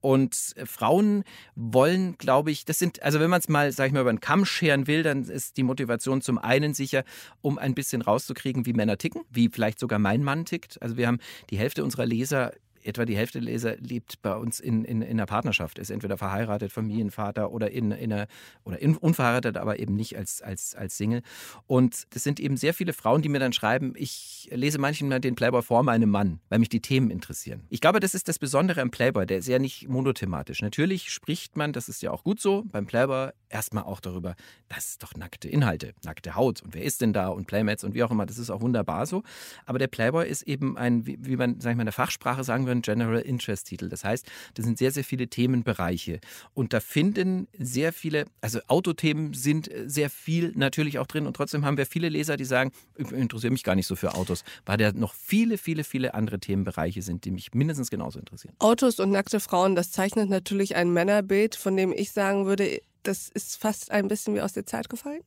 Und 0.00 0.07
äh, 0.16 0.66
Frauen 0.66 1.24
wollen, 1.54 2.16
glaube 2.18 2.50
ich, 2.50 2.64
das 2.64 2.78
sind, 2.78 3.02
also 3.02 3.20
wenn 3.20 3.30
man 3.30 3.40
es 3.40 3.48
mal, 3.48 3.72
sag 3.72 3.88
ich 3.88 3.92
mal, 3.92 4.00
über 4.00 4.12
den 4.12 4.20
Kamm 4.20 4.44
scheren 4.44 4.86
will, 4.86 5.02
dann 5.02 5.24
ist 5.24 5.56
die 5.56 5.62
Motivation 5.62 6.22
zum 6.22 6.38
einen 6.38 6.74
sicher, 6.74 7.04
um 7.40 7.58
ein 7.58 7.74
bisschen 7.74 8.02
rauszukriegen, 8.02 8.66
wie 8.66 8.72
Männer 8.72 8.98
ticken, 8.98 9.22
wie 9.30 9.48
vielleicht 9.48 9.78
sogar 9.78 9.98
mein 9.98 10.22
Mann 10.22 10.44
tickt. 10.44 10.80
Also 10.82 10.96
wir 10.96 11.06
haben 11.06 11.18
die 11.50 11.58
Hälfte 11.58 11.84
unserer 11.84 12.06
Leser 12.06 12.52
etwa 12.88 13.04
die 13.04 13.16
Hälfte 13.16 13.38
der 13.38 13.50
Leser 13.50 13.76
lebt 13.76 14.22
bei 14.22 14.34
uns 14.34 14.60
in, 14.60 14.84
in, 14.84 15.02
in 15.02 15.10
einer 15.10 15.26
Partnerschaft, 15.26 15.78
ist 15.78 15.90
entweder 15.90 16.18
verheiratet, 16.18 16.72
Familienvater 16.72 17.52
oder 17.52 17.70
in, 17.70 17.92
in 17.92 18.12
einer 18.12 18.26
oder 18.64 18.80
in, 18.80 18.96
unverheiratet, 18.96 19.56
aber 19.56 19.78
eben 19.78 19.94
nicht 19.94 20.16
als, 20.16 20.42
als, 20.42 20.74
als 20.74 20.96
Single. 20.96 21.22
Und 21.66 22.06
das 22.10 22.24
sind 22.24 22.40
eben 22.40 22.56
sehr 22.56 22.74
viele 22.74 22.92
Frauen, 22.92 23.22
die 23.22 23.28
mir 23.28 23.38
dann 23.38 23.52
schreiben, 23.52 23.92
ich 23.96 24.48
lese 24.52 24.78
manchmal 24.78 25.20
den 25.20 25.34
Playboy 25.34 25.62
vor 25.62 25.82
meinem 25.82 26.10
Mann, 26.10 26.40
weil 26.48 26.58
mich 26.58 26.68
die 26.68 26.80
Themen 26.80 27.10
interessieren. 27.10 27.64
Ich 27.68 27.80
glaube, 27.80 28.00
das 28.00 28.14
ist 28.14 28.28
das 28.28 28.38
Besondere 28.38 28.80
am 28.80 28.90
Playboy, 28.90 29.26
der 29.26 29.38
ist 29.38 29.48
ja 29.48 29.58
nicht 29.58 29.88
monothematisch. 29.88 30.62
Natürlich 30.62 31.10
spricht 31.10 31.56
man, 31.56 31.72
das 31.72 31.88
ist 31.88 32.02
ja 32.02 32.10
auch 32.10 32.24
gut 32.24 32.40
so, 32.40 32.64
beim 32.72 32.86
Playboy 32.86 33.30
erstmal 33.50 33.84
auch 33.84 34.00
darüber, 34.00 34.34
das 34.68 34.90
ist 34.90 35.02
doch 35.02 35.14
nackte 35.14 35.48
Inhalte, 35.48 35.94
nackte 36.04 36.34
Haut 36.34 36.62
und 36.62 36.74
wer 36.74 36.82
ist 36.82 37.00
denn 37.00 37.12
da 37.12 37.28
und 37.28 37.46
Playmates 37.46 37.84
und 37.84 37.94
wie 37.94 38.02
auch 38.02 38.10
immer, 38.10 38.26
das 38.26 38.38
ist 38.38 38.50
auch 38.50 38.60
wunderbar 38.60 39.06
so. 39.06 39.22
Aber 39.66 39.78
der 39.78 39.86
Playboy 39.86 40.28
ist 40.28 40.42
eben 40.42 40.76
ein, 40.76 41.06
wie, 41.06 41.18
wie 41.20 41.36
man, 41.36 41.60
sag 41.60 41.70
ich 41.70 41.76
mal, 41.76 41.82
in 41.82 41.86
der 41.86 41.92
Fachsprache 41.92 42.44
sagen 42.44 42.66
würde, 42.66 42.77
ein 42.78 42.82
General 42.82 43.20
Interest 43.20 43.66
Titel. 43.66 43.88
Das 43.88 44.04
heißt, 44.04 44.26
das 44.54 44.64
sind 44.64 44.78
sehr, 44.78 44.90
sehr 44.90 45.04
viele 45.04 45.28
Themenbereiche 45.28 46.20
und 46.54 46.72
da 46.72 46.80
finden 46.80 47.48
sehr 47.58 47.92
viele, 47.92 48.26
also 48.40 48.60
Autothemen 48.68 49.34
sind 49.34 49.70
sehr 49.86 50.10
viel 50.10 50.52
natürlich 50.54 50.98
auch 50.98 51.06
drin 51.06 51.26
und 51.26 51.34
trotzdem 51.34 51.64
haben 51.64 51.76
wir 51.76 51.86
viele 51.86 52.08
Leser, 52.08 52.36
die 52.36 52.44
sagen, 52.44 52.72
ich 52.96 53.10
interessiere 53.10 53.52
mich 53.52 53.64
gar 53.64 53.74
nicht 53.74 53.86
so 53.86 53.96
für 53.96 54.14
Autos, 54.14 54.44
weil 54.66 54.78
da 54.78 54.92
noch 54.92 55.14
viele, 55.14 55.58
viele, 55.58 55.84
viele 55.84 56.14
andere 56.14 56.38
Themenbereiche 56.38 57.02
sind, 57.02 57.24
die 57.24 57.30
mich 57.30 57.54
mindestens 57.54 57.90
genauso 57.90 58.18
interessieren. 58.18 58.54
Autos 58.58 59.00
und 59.00 59.10
nackte 59.10 59.40
Frauen, 59.40 59.74
das 59.74 59.90
zeichnet 59.90 60.30
natürlich 60.30 60.76
ein 60.76 60.92
Männerbild, 60.92 61.56
von 61.56 61.76
dem 61.76 61.92
ich 61.92 62.12
sagen 62.12 62.46
würde, 62.46 62.80
das 63.02 63.28
ist 63.28 63.60
fast 63.60 63.90
ein 63.90 64.08
bisschen 64.08 64.34
wie 64.34 64.40
aus 64.40 64.52
der 64.52 64.66
Zeit 64.66 64.88
gefallen? 64.88 65.20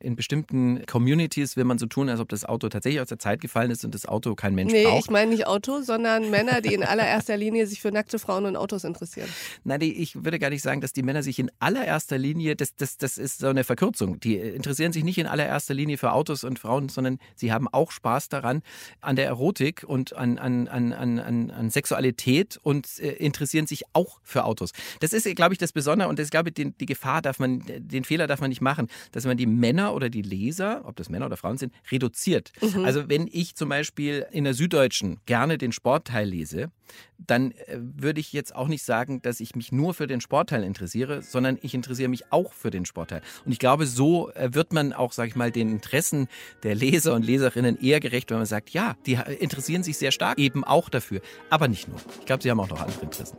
In 0.00 0.16
bestimmten 0.16 0.84
Communities 0.86 1.56
will 1.56 1.64
man 1.64 1.78
so 1.78 1.86
tun, 1.86 2.08
als 2.08 2.20
ob 2.20 2.28
das 2.28 2.44
Auto 2.44 2.68
tatsächlich 2.68 3.00
aus 3.00 3.08
der 3.08 3.18
Zeit 3.18 3.40
gefallen 3.40 3.70
ist 3.70 3.84
und 3.84 3.94
das 3.94 4.06
Auto 4.06 4.34
kein 4.34 4.54
Mensch 4.54 4.72
nee, 4.72 4.84
braucht. 4.84 4.94
Nee, 4.94 5.00
ich 5.00 5.10
meine 5.10 5.30
nicht 5.30 5.46
Auto, 5.46 5.82
sondern 5.82 6.30
Männer, 6.30 6.60
die 6.60 6.74
in 6.74 6.82
allererster 6.82 7.36
Linie 7.36 7.66
sich 7.66 7.80
für 7.80 7.92
nackte 7.92 8.18
Frauen 8.18 8.46
und 8.46 8.56
Autos 8.56 8.84
interessieren. 8.84 9.28
Nein, 9.64 9.80
ich 9.82 10.24
würde 10.24 10.38
gar 10.38 10.50
nicht 10.50 10.62
sagen, 10.62 10.80
dass 10.80 10.92
die 10.92 11.02
Männer 11.02 11.22
sich 11.22 11.38
in 11.38 11.50
allererster 11.58 12.18
Linie, 12.18 12.56
das, 12.56 12.76
das, 12.76 12.98
das 12.98 13.18
ist 13.18 13.38
so 13.38 13.48
eine 13.48 13.64
Verkürzung, 13.64 14.20
die 14.20 14.36
interessieren 14.36 14.92
sich 14.92 15.04
nicht 15.04 15.18
in 15.18 15.26
allererster 15.26 15.74
Linie 15.74 15.98
für 15.98 16.12
Autos 16.12 16.44
und 16.44 16.58
Frauen, 16.58 16.88
sondern 16.88 17.18
sie 17.34 17.52
haben 17.52 17.68
auch 17.68 17.90
Spaß 17.90 18.28
daran, 18.28 18.62
an 19.00 19.16
der 19.16 19.26
Erotik 19.26 19.84
und 19.86 20.14
an, 20.14 20.38
an, 20.38 20.68
an, 20.68 20.92
an, 20.92 21.50
an 21.50 21.70
Sexualität 21.70 22.58
und 22.62 22.98
äh, 22.98 23.12
interessieren 23.12 23.66
sich 23.66 23.84
auch 23.92 24.20
für 24.22 24.44
Autos. 24.44 24.72
Das 25.00 25.12
ist, 25.12 25.24
glaube 25.36 25.54
ich, 25.54 25.58
das 25.58 25.72
Besondere 25.72 26.08
und 26.08 26.18
das 26.18 26.24
ist, 26.24 26.30
glaube 26.30 26.50
ich, 26.50 26.54
die, 26.54 26.72
die 26.72 26.86
Gefahr 26.86 27.11
darf 27.20 27.38
man, 27.38 27.62
den 27.66 28.04
Fehler 28.04 28.26
darf 28.26 28.40
man 28.40 28.48
nicht 28.48 28.60
machen, 28.60 28.88
dass 29.12 29.24
man 29.24 29.36
die 29.36 29.46
Männer 29.46 29.94
oder 29.94 30.08
die 30.08 30.22
Leser, 30.22 30.82
ob 30.84 30.96
das 30.96 31.08
Männer 31.08 31.26
oder 31.26 31.36
Frauen 31.36 31.58
sind, 31.58 31.72
reduziert. 31.90 32.52
Mhm. 32.60 32.84
Also 32.84 33.08
wenn 33.08 33.28
ich 33.30 33.54
zum 33.54 33.68
Beispiel 33.68 34.26
in 34.30 34.44
der 34.44 34.54
Süddeutschen 34.54 35.20
gerne 35.26 35.58
den 35.58 35.72
Sportteil 35.72 36.28
lese, 36.28 36.70
dann 37.18 37.52
äh, 37.52 37.78
würde 37.78 38.20
ich 38.20 38.32
jetzt 38.32 38.54
auch 38.54 38.68
nicht 38.68 38.82
sagen, 38.82 39.22
dass 39.22 39.40
ich 39.40 39.54
mich 39.54 39.72
nur 39.72 39.94
für 39.94 40.06
den 40.06 40.20
Sportteil 40.20 40.64
interessiere, 40.64 41.22
sondern 41.22 41.58
ich 41.62 41.74
interessiere 41.74 42.08
mich 42.08 42.32
auch 42.32 42.52
für 42.52 42.70
den 42.70 42.84
Sportteil. 42.84 43.22
Und 43.44 43.52
ich 43.52 43.58
glaube, 43.58 43.86
so 43.86 44.30
äh, 44.30 44.50
wird 44.52 44.72
man 44.72 44.92
auch, 44.92 45.12
sage 45.12 45.28
ich 45.28 45.36
mal, 45.36 45.50
den 45.50 45.70
Interessen 45.70 46.28
der 46.62 46.74
Leser 46.74 47.14
und 47.14 47.24
Leserinnen 47.24 47.80
eher 47.80 48.00
gerecht, 48.00 48.30
wenn 48.30 48.38
man 48.38 48.46
sagt, 48.46 48.70
ja, 48.70 48.96
die 49.06 49.18
interessieren 49.38 49.82
sich 49.82 49.98
sehr 49.98 50.12
stark 50.12 50.38
eben 50.38 50.64
auch 50.64 50.88
dafür, 50.88 51.20
aber 51.50 51.68
nicht 51.68 51.88
nur. 51.88 51.98
Ich 52.20 52.26
glaube, 52.26 52.42
sie 52.42 52.50
haben 52.50 52.60
auch 52.60 52.68
noch 52.68 52.80
andere 52.80 53.02
Interessen. 53.02 53.36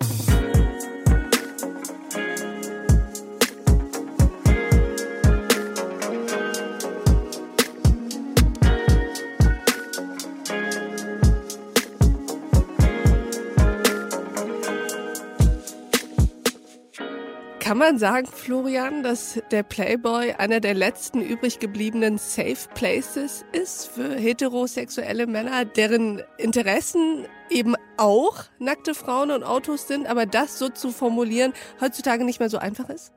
Man 17.84 18.00
sagen, 18.00 18.28
Florian, 18.28 19.04
dass 19.04 19.42
der 19.52 19.62
Playboy 19.62 20.32
einer 20.38 20.62
der 20.62 20.74
letzten 20.74 21.20
übrig 21.20 21.60
gebliebenen 21.60 22.18
Safe 22.18 22.70
Places 22.76 23.44
ist 23.52 23.88
für 23.88 24.16
heterosexuelle 24.16 25.28
Männer, 25.28 25.66
deren 25.66 26.24
Interessen 26.38 27.26
eben 27.50 27.76
auch 27.98 28.46
nackte 28.58 28.96
Frauen 28.96 29.32
und 29.32 29.44
Autos 29.44 29.86
sind, 29.86 30.08
aber 30.08 30.26
das 30.26 30.60
so 30.60 30.70
zu 30.70 30.92
formulieren 30.92 31.52
heutzutage 31.82 32.24
nicht 32.24 32.40
mehr 32.40 32.50
so 32.50 32.58
einfach 32.58 32.88
ist? 32.88 33.12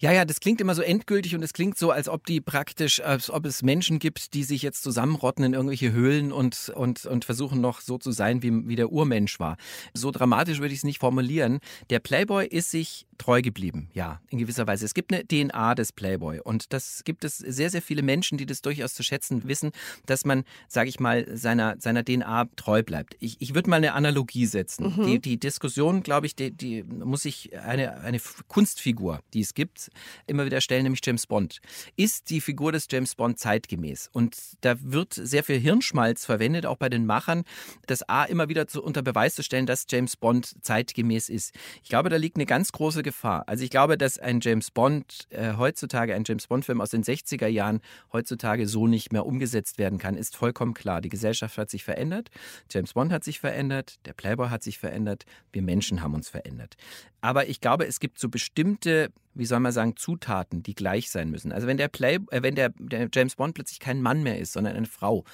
Ja, 0.00 0.12
ja, 0.12 0.24
das 0.24 0.38
klingt 0.38 0.60
immer 0.60 0.76
so 0.76 0.82
endgültig 0.82 1.34
und 1.34 1.42
es 1.42 1.52
klingt 1.52 1.76
so, 1.76 1.90
als 1.90 2.08
ob 2.08 2.24
die 2.24 2.40
praktisch, 2.40 3.00
als 3.00 3.30
ob 3.30 3.44
es 3.46 3.62
Menschen 3.62 3.98
gibt, 3.98 4.32
die 4.34 4.44
sich 4.44 4.62
jetzt 4.62 4.84
zusammenrotten 4.84 5.44
in 5.44 5.54
irgendwelche 5.54 5.90
Höhlen 5.90 6.30
und, 6.30 6.72
und, 6.76 7.04
und 7.04 7.24
versuchen 7.24 7.60
noch 7.60 7.80
so 7.80 7.98
zu 7.98 8.12
sein, 8.12 8.40
wie, 8.42 8.68
wie 8.68 8.76
der 8.76 8.92
Urmensch 8.92 9.40
war. 9.40 9.56
So 9.94 10.12
dramatisch 10.12 10.60
würde 10.60 10.72
ich 10.72 10.80
es 10.80 10.84
nicht 10.84 11.00
formulieren. 11.00 11.58
Der 11.90 11.98
Playboy 11.98 12.46
ist 12.46 12.70
sich 12.70 13.07
treu 13.18 13.42
geblieben, 13.42 13.90
ja, 13.92 14.20
in 14.30 14.38
gewisser 14.38 14.66
Weise. 14.66 14.84
Es 14.84 14.94
gibt 14.94 15.12
eine 15.12 15.26
DNA 15.26 15.74
des 15.74 15.92
Playboy 15.92 16.40
und 16.40 16.72
das 16.72 17.02
gibt 17.04 17.24
es 17.24 17.38
sehr, 17.38 17.70
sehr 17.70 17.82
viele 17.82 18.02
Menschen, 18.02 18.38
die 18.38 18.46
das 18.46 18.62
durchaus 18.62 18.94
zu 18.94 19.02
schätzen 19.02 19.46
wissen, 19.46 19.72
dass 20.06 20.24
man, 20.24 20.44
sage 20.68 20.88
ich 20.88 21.00
mal, 21.00 21.26
seiner, 21.36 21.76
seiner 21.78 22.04
DNA 22.04 22.46
treu 22.56 22.82
bleibt. 22.82 23.16
Ich, 23.20 23.36
ich 23.40 23.54
würde 23.54 23.68
mal 23.68 23.76
eine 23.76 23.92
Analogie 23.94 24.46
setzen. 24.46 24.94
Mhm. 24.96 25.06
Die, 25.06 25.18
die 25.20 25.38
Diskussion, 25.38 26.02
glaube 26.02 26.26
ich, 26.26 26.36
die, 26.36 26.52
die 26.52 26.84
muss 26.84 27.22
sich 27.22 27.58
eine, 27.58 28.00
eine 28.00 28.20
Kunstfigur, 28.46 29.20
die 29.34 29.40
es 29.40 29.54
gibt, 29.54 29.90
immer 30.26 30.46
wieder 30.46 30.60
stellen, 30.60 30.84
nämlich 30.84 31.00
James 31.04 31.26
Bond. 31.26 31.60
Ist 31.96 32.30
die 32.30 32.40
Figur 32.40 32.72
des 32.72 32.86
James 32.90 33.14
Bond 33.14 33.38
zeitgemäß? 33.38 34.10
Und 34.12 34.36
da 34.60 34.76
wird 34.80 35.14
sehr 35.14 35.42
viel 35.42 35.58
Hirnschmalz 35.58 36.24
verwendet, 36.24 36.66
auch 36.66 36.76
bei 36.76 36.88
den 36.88 37.04
Machern, 37.04 37.44
das 37.86 38.08
A 38.08 38.24
immer 38.24 38.48
wieder 38.48 38.68
zu, 38.68 38.82
unter 38.82 39.02
Beweis 39.02 39.34
zu 39.34 39.42
stellen, 39.42 39.66
dass 39.66 39.86
James 39.88 40.16
Bond 40.16 40.54
zeitgemäß 40.62 41.28
ist. 41.28 41.54
Ich 41.82 41.88
glaube, 41.88 42.08
da 42.08 42.16
liegt 42.16 42.36
eine 42.36 42.46
ganz 42.46 42.72
große 42.72 43.02
Gefahr. 43.08 43.44
Also 43.46 43.64
ich 43.64 43.70
glaube, 43.70 43.96
dass 43.96 44.18
ein 44.18 44.40
James 44.42 44.70
Bond 44.70 45.28
äh, 45.30 45.54
heutzutage, 45.56 46.14
ein 46.14 46.24
James 46.26 46.46
Bond-Film 46.46 46.82
aus 46.82 46.90
den 46.90 47.02
60er 47.02 47.46
Jahren 47.46 47.80
heutzutage 48.12 48.68
so 48.68 48.86
nicht 48.86 49.14
mehr 49.14 49.24
umgesetzt 49.24 49.78
werden 49.78 49.98
kann, 49.98 50.14
ist 50.14 50.36
vollkommen 50.36 50.74
klar. 50.74 51.00
Die 51.00 51.08
Gesellschaft 51.08 51.56
hat 51.56 51.70
sich 51.70 51.84
verändert, 51.84 52.28
James 52.70 52.92
Bond 52.92 53.10
hat 53.10 53.24
sich 53.24 53.40
verändert, 53.40 53.96
der 54.04 54.12
Playboy 54.12 54.50
hat 54.50 54.62
sich 54.62 54.78
verändert, 54.78 55.24
wir 55.52 55.62
Menschen 55.62 56.02
haben 56.02 56.12
uns 56.12 56.28
verändert. 56.28 56.76
Aber 57.22 57.48
ich 57.48 57.62
glaube, 57.62 57.86
es 57.86 57.98
gibt 57.98 58.18
so 58.18 58.28
bestimmte 58.28 59.10
wie 59.38 59.46
soll 59.46 59.60
man 59.60 59.70
sagen, 59.70 59.94
Zutaten, 59.96 60.64
die 60.64 60.74
gleich 60.74 61.10
sein 61.10 61.30
müssen. 61.30 61.52
Also 61.52 61.68
wenn 61.68 61.76
der 61.76 61.86
Play, 61.86 62.18
äh, 62.32 62.42
wenn 62.42 62.56
der, 62.56 62.70
der 62.76 63.08
James 63.14 63.36
Bond 63.36 63.54
plötzlich 63.54 63.78
kein 63.78 64.02
Mann 64.02 64.24
mehr 64.24 64.38
ist, 64.38 64.52
sondern 64.52 64.74
eine 64.74 64.86
Frau, 64.86 65.24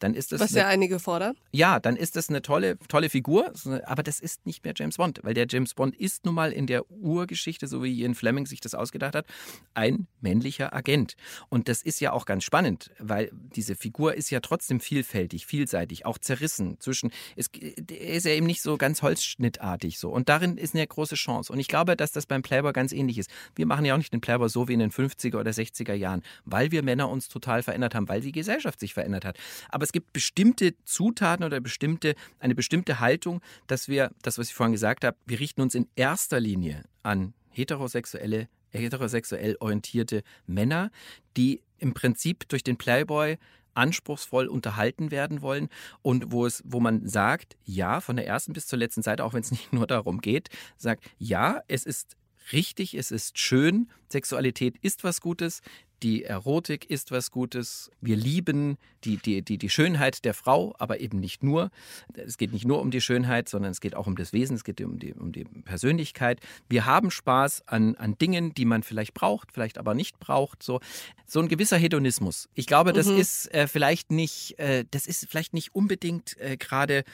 dann 0.00 0.14
ist 0.14 0.32
das. 0.32 0.40
Was 0.40 0.52
ja 0.52 0.66
einige 0.66 0.98
fordern. 0.98 1.36
Ja, 1.52 1.78
dann 1.78 1.96
ist 1.96 2.16
das 2.16 2.28
eine 2.28 2.42
tolle, 2.42 2.78
tolle 2.88 3.08
Figur, 3.10 3.52
aber 3.84 4.02
das 4.02 4.18
ist 4.18 4.46
nicht 4.46 4.64
mehr 4.64 4.74
James 4.76 4.96
Bond, 4.96 5.20
weil 5.22 5.34
der 5.34 5.46
James 5.48 5.74
Bond 5.74 5.94
ist 5.96 6.24
nun 6.24 6.34
mal 6.34 6.52
in 6.52 6.66
der 6.66 6.90
Urgeschichte, 6.90 7.66
so 7.68 7.82
wie 7.82 7.92
Ian 7.92 8.14
Fleming 8.14 8.46
sich 8.46 8.60
das 8.60 8.74
ausgedacht 8.74 9.14
hat, 9.14 9.26
ein 9.74 10.06
männlicher 10.20 10.74
Agent. 10.74 11.14
Und 11.48 11.68
das 11.68 11.82
ist 11.82 12.00
ja 12.00 12.12
auch 12.12 12.24
ganz 12.24 12.44
spannend, 12.44 12.90
weil 12.98 13.30
diese 13.54 13.76
Figur 13.76 14.14
ist 14.14 14.30
ja 14.30 14.40
trotzdem 14.40 14.80
vielfältig, 14.80 15.46
vielseitig, 15.46 16.06
auch 16.06 16.18
zerrissen 16.18 16.78
zwischen, 16.80 17.10
es, 17.36 17.48
er 17.48 18.14
ist 18.14 18.26
ja 18.26 18.32
eben 18.32 18.46
nicht 18.46 18.62
so 18.62 18.76
ganz 18.76 19.02
holzschnittartig 19.02 19.98
so. 19.98 20.10
Und 20.10 20.28
darin 20.28 20.56
ist 20.56 20.74
eine 20.74 20.86
große 20.86 21.14
Chance. 21.14 21.52
Und 21.52 21.58
ich 21.58 21.68
glaube, 21.68 21.96
dass 21.96 22.12
das 22.12 22.26
beim 22.26 22.42
Playboy 22.42 22.72
ganz 22.72 22.92
ähnlich 22.92 23.18
ist. 23.18 23.30
Wir 23.54 23.66
machen 23.66 23.84
ja 23.84 23.94
auch 23.94 23.98
nicht 23.98 24.12
den 24.12 24.20
Playboy 24.20 24.48
so 24.48 24.68
wie 24.68 24.72
in 24.72 24.80
den 24.80 24.90
50er 24.90 25.38
oder 25.38 25.50
60er 25.50 25.94
Jahren, 25.94 26.22
weil 26.44 26.70
wir 26.70 26.82
Männer 26.82 27.10
uns 27.10 27.28
total 27.28 27.62
verändert 27.62 27.94
haben, 27.94 28.08
weil 28.08 28.22
die 28.22 28.32
Gesellschaft 28.32 28.80
sich 28.80 28.94
verändert 28.94 29.24
hat. 29.24 29.38
Aber 29.68 29.84
es 29.90 29.92
gibt 29.92 30.12
bestimmte 30.12 30.76
Zutaten 30.84 31.44
oder 31.44 31.58
bestimmte, 31.60 32.14
eine 32.38 32.54
bestimmte 32.54 33.00
Haltung, 33.00 33.40
dass 33.66 33.88
wir, 33.88 34.12
das, 34.22 34.38
was 34.38 34.46
ich 34.46 34.54
vorhin 34.54 34.70
gesagt 34.70 35.04
habe, 35.04 35.16
wir 35.26 35.40
richten 35.40 35.62
uns 35.62 35.74
in 35.74 35.88
erster 35.96 36.38
Linie 36.38 36.84
an 37.02 37.34
heterosexuelle, 37.48 38.48
heterosexuell 38.68 39.56
orientierte 39.58 40.22
Männer, 40.46 40.92
die 41.36 41.60
im 41.78 41.92
Prinzip 41.92 42.48
durch 42.48 42.62
den 42.62 42.76
Playboy 42.76 43.36
anspruchsvoll 43.74 44.46
unterhalten 44.46 45.10
werden 45.10 45.42
wollen 45.42 45.68
und 46.02 46.30
wo 46.30 46.46
es, 46.46 46.62
wo 46.64 46.78
man 46.78 47.08
sagt, 47.08 47.56
ja, 47.64 48.00
von 48.00 48.14
der 48.14 48.28
ersten 48.28 48.52
bis 48.52 48.68
zur 48.68 48.78
letzten 48.78 49.02
Seite, 49.02 49.24
auch 49.24 49.32
wenn 49.32 49.42
es 49.42 49.50
nicht 49.50 49.72
nur 49.72 49.88
darum 49.88 50.20
geht, 50.20 50.50
sagt, 50.76 51.10
ja, 51.18 51.62
es 51.66 51.84
ist 51.84 52.16
richtig, 52.52 52.94
es 52.94 53.10
ist 53.10 53.38
schön, 53.38 53.88
Sexualität 54.08 54.76
ist 54.82 55.04
was 55.04 55.20
Gutes, 55.20 55.62
die 56.02 56.24
Erotik 56.24 56.88
ist 56.88 57.10
was 57.10 57.30
Gutes. 57.30 57.90
Wir 58.00 58.16
lieben 58.16 58.78
die, 59.04 59.18
die, 59.18 59.42
die, 59.42 59.58
die 59.58 59.68
Schönheit 59.68 60.24
der 60.24 60.32
Frau, 60.32 60.74
aber 60.78 61.00
eben 61.00 61.20
nicht 61.20 61.42
nur. 61.42 61.70
Es 62.14 62.38
geht 62.38 62.52
nicht 62.52 62.64
nur 62.64 62.80
um 62.80 62.90
die 62.90 63.02
Schönheit, 63.02 63.48
sondern 63.50 63.70
es 63.72 63.80
geht 63.80 63.94
auch 63.94 64.06
um 64.06 64.16
das 64.16 64.32
Wesen, 64.32 64.56
es 64.56 64.64
geht 64.64 64.80
um 64.80 64.98
die, 64.98 65.12
um 65.12 65.32
die 65.32 65.44
Persönlichkeit. 65.44 66.40
Wir 66.68 66.86
haben 66.86 67.10
Spaß 67.10 67.68
an, 67.68 67.96
an 67.96 68.16
Dingen, 68.16 68.54
die 68.54 68.64
man 68.64 68.82
vielleicht 68.82 69.12
braucht, 69.12 69.52
vielleicht 69.52 69.76
aber 69.76 69.94
nicht 69.94 70.18
braucht. 70.18 70.62
So, 70.62 70.80
so 71.26 71.40
ein 71.40 71.48
gewisser 71.48 71.76
Hedonismus. 71.76 72.48
Ich 72.54 72.66
glaube, 72.66 72.92
das 72.94 73.06
mhm. 73.06 73.18
ist 73.18 73.52
äh, 73.52 73.66
vielleicht 73.66 74.10
nicht, 74.10 74.58
äh, 74.58 74.86
das 74.90 75.06
ist 75.06 75.26
vielleicht 75.28 75.52
nicht 75.52 75.74
unbedingt 75.74 76.38
äh, 76.40 76.56
gerade, 76.56 77.04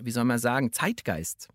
wie 0.00 0.12
soll 0.12 0.24
man 0.24 0.38
sagen, 0.38 0.72
Zeitgeist. 0.72 1.48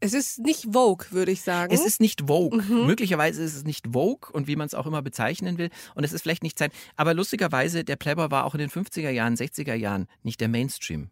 Es 0.00 0.14
ist 0.14 0.38
nicht 0.38 0.72
Vogue, 0.72 1.06
würde 1.10 1.32
ich 1.32 1.42
sagen. 1.42 1.72
Es 1.72 1.84
ist 1.84 2.00
nicht 2.00 2.28
Vogue. 2.28 2.62
Mhm. 2.62 2.86
Möglicherweise 2.86 3.42
ist 3.42 3.54
es 3.54 3.64
nicht 3.64 3.88
Vogue 3.92 4.30
und 4.32 4.46
wie 4.46 4.56
man 4.56 4.66
es 4.66 4.74
auch 4.74 4.86
immer 4.86 5.02
bezeichnen 5.02 5.58
will. 5.58 5.70
Und 5.94 6.04
es 6.04 6.12
ist 6.12 6.22
vielleicht 6.22 6.42
nicht 6.42 6.58
Zeit. 6.58 6.72
Aber 6.96 7.14
lustigerweise, 7.14 7.84
der 7.84 7.96
Playboy 7.96 8.30
war 8.30 8.44
auch 8.44 8.54
in 8.54 8.60
den 8.60 8.70
50er 8.70 9.10
Jahren, 9.10 9.34
60er 9.34 9.74
Jahren 9.74 10.06
nicht 10.22 10.40
der 10.40 10.48
Mainstream. 10.48 11.10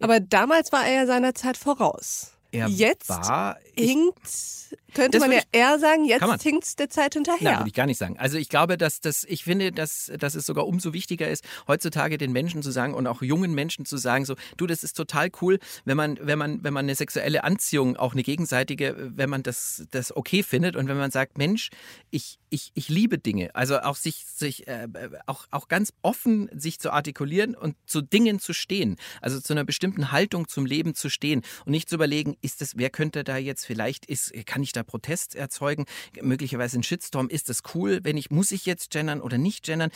Aber 0.00 0.20
damals 0.20 0.72
war 0.72 0.86
er 0.86 0.94
ja 0.94 1.06
seiner 1.06 1.34
Zeit 1.34 1.56
voraus. 1.56 2.35
Er 2.56 2.68
jetzt 2.68 3.08
war, 3.08 3.58
hinkt, 3.74 4.20
könnte 4.94 5.20
man 5.20 5.30
ja 5.30 5.40
eher 5.52 5.78
sagen, 5.78 6.04
jetzt 6.06 6.42
hinkt 6.42 6.64
es 6.64 6.76
der 6.76 6.88
Zeit 6.88 7.14
hinterher. 7.14 7.42
Nein, 7.42 7.58
würde 7.58 7.68
ich 7.68 7.74
gar 7.74 7.86
nicht 7.86 7.98
sagen. 7.98 8.18
Also 8.18 8.38
ich 8.38 8.48
glaube, 8.48 8.78
dass 8.78 9.00
das, 9.00 9.24
ich 9.24 9.44
finde, 9.44 9.72
dass, 9.72 10.10
dass 10.18 10.34
es 10.34 10.46
sogar 10.46 10.66
umso 10.66 10.92
wichtiger 10.92 11.28
ist, 11.28 11.44
heutzutage 11.68 12.18
den 12.18 12.32
Menschen 12.32 12.62
zu 12.62 12.70
sagen 12.70 12.94
und 12.94 13.06
auch 13.06 13.22
jungen 13.22 13.54
Menschen 13.54 13.84
zu 13.84 13.96
sagen, 13.98 14.24
so, 14.24 14.34
du, 14.56 14.66
das 14.66 14.82
ist 14.82 14.96
total 14.96 15.30
cool, 15.42 15.58
wenn 15.84 15.96
man, 15.96 16.18
wenn 16.20 16.38
man, 16.38 16.64
wenn 16.64 16.72
man 16.72 16.86
eine 16.86 16.94
sexuelle 16.94 17.44
Anziehung, 17.44 17.96
auch 17.96 18.12
eine 18.12 18.22
gegenseitige, 18.22 18.94
wenn 19.14 19.28
man 19.28 19.42
das, 19.42 19.86
das 19.90 20.16
okay 20.16 20.42
findet 20.42 20.76
und 20.76 20.88
wenn 20.88 20.96
man 20.96 21.10
sagt, 21.10 21.36
Mensch, 21.36 21.70
ich, 22.10 22.38
ich, 22.48 22.70
ich 22.74 22.88
liebe 22.88 23.18
Dinge. 23.18 23.54
Also 23.54 23.80
auch 23.80 23.96
sich, 23.96 24.24
sich 24.24 24.66
äh, 24.66 24.88
auch, 25.26 25.46
auch 25.50 25.68
ganz 25.68 25.92
offen 26.02 26.48
sich 26.58 26.78
zu 26.78 26.90
artikulieren 26.90 27.54
und 27.54 27.76
zu 27.86 28.00
Dingen 28.00 28.40
zu 28.40 28.52
stehen. 28.52 28.96
Also 29.20 29.40
zu 29.40 29.52
einer 29.52 29.64
bestimmten 29.64 30.12
Haltung 30.12 30.48
zum 30.48 30.64
Leben 30.64 30.94
zu 30.94 31.10
stehen 31.10 31.42
und 31.64 31.72
nicht 31.72 31.88
zu 31.88 31.96
überlegen, 31.96 32.36
ist 32.46 32.60
das, 32.60 32.78
wer 32.78 32.90
könnte 32.90 33.24
da 33.24 33.36
jetzt 33.36 33.66
vielleicht, 33.66 34.06
ist, 34.06 34.32
kann 34.46 34.62
ich 34.62 34.72
da 34.72 34.84
Protest 34.84 35.34
erzeugen? 35.34 35.84
Möglicherweise 36.22 36.78
ein 36.78 36.84
Shitstorm, 36.84 37.28
ist 37.28 37.48
das 37.48 37.62
cool, 37.74 38.00
wenn 38.04 38.16
ich, 38.16 38.30
muss 38.30 38.52
ich 38.52 38.66
jetzt 38.66 38.90
gendern 38.90 39.20
oder 39.20 39.36
nicht 39.36 39.64
gendern? 39.64 39.90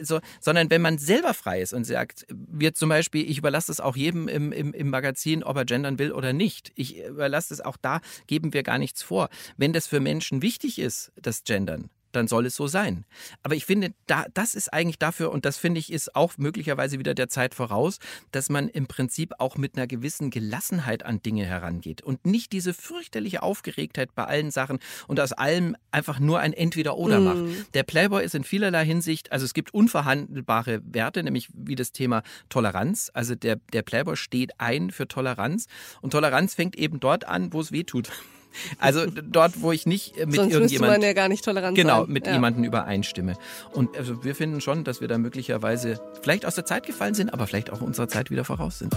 So, 0.00 0.20
sondern 0.40 0.70
wenn 0.70 0.80
man 0.80 0.96
selber 0.96 1.34
frei 1.34 1.60
ist 1.60 1.74
und 1.74 1.84
sagt, 1.84 2.26
wir 2.30 2.72
zum 2.72 2.88
Beispiel, 2.88 3.30
ich 3.30 3.36
überlasse 3.36 3.70
es 3.70 3.80
auch 3.80 3.96
jedem 3.96 4.28
im, 4.28 4.50
im, 4.50 4.72
im 4.72 4.88
Magazin, 4.88 5.44
ob 5.44 5.56
er 5.56 5.66
gendern 5.66 5.98
will 5.98 6.12
oder 6.12 6.32
nicht. 6.32 6.72
Ich 6.74 6.98
überlasse 7.04 7.52
es 7.52 7.60
auch 7.60 7.76
da, 7.76 8.00
geben 8.26 8.54
wir 8.54 8.62
gar 8.62 8.78
nichts 8.78 9.02
vor. 9.02 9.28
Wenn 9.58 9.74
das 9.74 9.86
für 9.86 10.00
Menschen 10.00 10.40
wichtig 10.40 10.78
ist, 10.78 11.12
das 11.16 11.44
Gendern, 11.44 11.90
dann 12.12 12.28
soll 12.28 12.46
es 12.46 12.56
so 12.56 12.66
sein. 12.66 13.04
Aber 13.42 13.54
ich 13.54 13.64
finde, 13.64 13.92
da, 14.06 14.26
das 14.34 14.54
ist 14.54 14.72
eigentlich 14.72 14.98
dafür, 14.98 15.30
und 15.32 15.44
das 15.44 15.56
finde 15.56 15.80
ich, 15.80 15.92
ist 15.92 16.14
auch 16.16 16.38
möglicherweise 16.38 16.98
wieder 16.98 17.14
der 17.14 17.28
Zeit 17.28 17.54
voraus, 17.54 17.98
dass 18.32 18.48
man 18.48 18.68
im 18.68 18.86
Prinzip 18.86 19.32
auch 19.38 19.56
mit 19.56 19.76
einer 19.76 19.86
gewissen 19.86 20.30
Gelassenheit 20.30 21.04
an 21.04 21.22
Dinge 21.22 21.44
herangeht 21.44 22.02
und 22.02 22.26
nicht 22.26 22.52
diese 22.52 22.74
fürchterliche 22.74 23.42
Aufgeregtheit 23.42 24.14
bei 24.14 24.24
allen 24.24 24.50
Sachen 24.50 24.78
und 25.06 25.20
aus 25.20 25.32
allem 25.32 25.76
einfach 25.90 26.18
nur 26.18 26.40
ein 26.40 26.52
Entweder-Oder 26.52 27.20
mm. 27.20 27.24
macht. 27.24 27.74
Der 27.74 27.82
Playboy 27.82 28.24
ist 28.24 28.34
in 28.34 28.44
vielerlei 28.44 28.84
Hinsicht, 28.84 29.32
also 29.32 29.44
es 29.44 29.54
gibt 29.54 29.72
unverhandelbare 29.74 30.80
Werte, 30.84 31.22
nämlich 31.22 31.48
wie 31.52 31.74
das 31.74 31.92
Thema 31.92 32.22
Toleranz. 32.48 33.10
Also 33.14 33.34
der, 33.34 33.56
der 33.72 33.82
Playboy 33.82 34.16
steht 34.16 34.58
ein 34.58 34.90
für 34.90 35.08
Toleranz 35.08 35.66
und 36.00 36.10
Toleranz 36.10 36.54
fängt 36.54 36.76
eben 36.76 37.00
dort 37.00 37.26
an, 37.26 37.52
wo 37.52 37.60
es 37.60 37.72
weh 37.72 37.84
tut. 37.84 38.10
Also 38.78 39.06
dort, 39.06 39.62
wo 39.62 39.72
ich 39.72 39.86
nicht 39.86 40.16
mit 40.16 40.34
Sonst 40.34 40.52
irgendjemand 40.52 40.92
man 40.92 41.02
ja 41.02 41.12
gar 41.12 41.28
nicht 41.28 41.44
tolerant 41.44 41.76
genau 41.76 42.04
sein. 42.04 42.12
mit 42.12 42.26
ja. 42.26 42.32
jemandem 42.32 42.64
übereinstimme. 42.64 43.34
Und 43.72 43.96
also 43.96 44.24
wir 44.24 44.34
finden 44.34 44.60
schon, 44.60 44.84
dass 44.84 45.00
wir 45.00 45.08
da 45.08 45.18
möglicherweise 45.18 46.00
vielleicht 46.22 46.46
aus 46.46 46.54
der 46.54 46.64
Zeit 46.64 46.86
gefallen 46.86 47.14
sind, 47.14 47.32
aber 47.32 47.46
vielleicht 47.46 47.70
auch 47.70 47.80
unserer 47.80 48.08
Zeit 48.08 48.30
wieder 48.30 48.44
voraus 48.44 48.78
sind. 48.78 48.94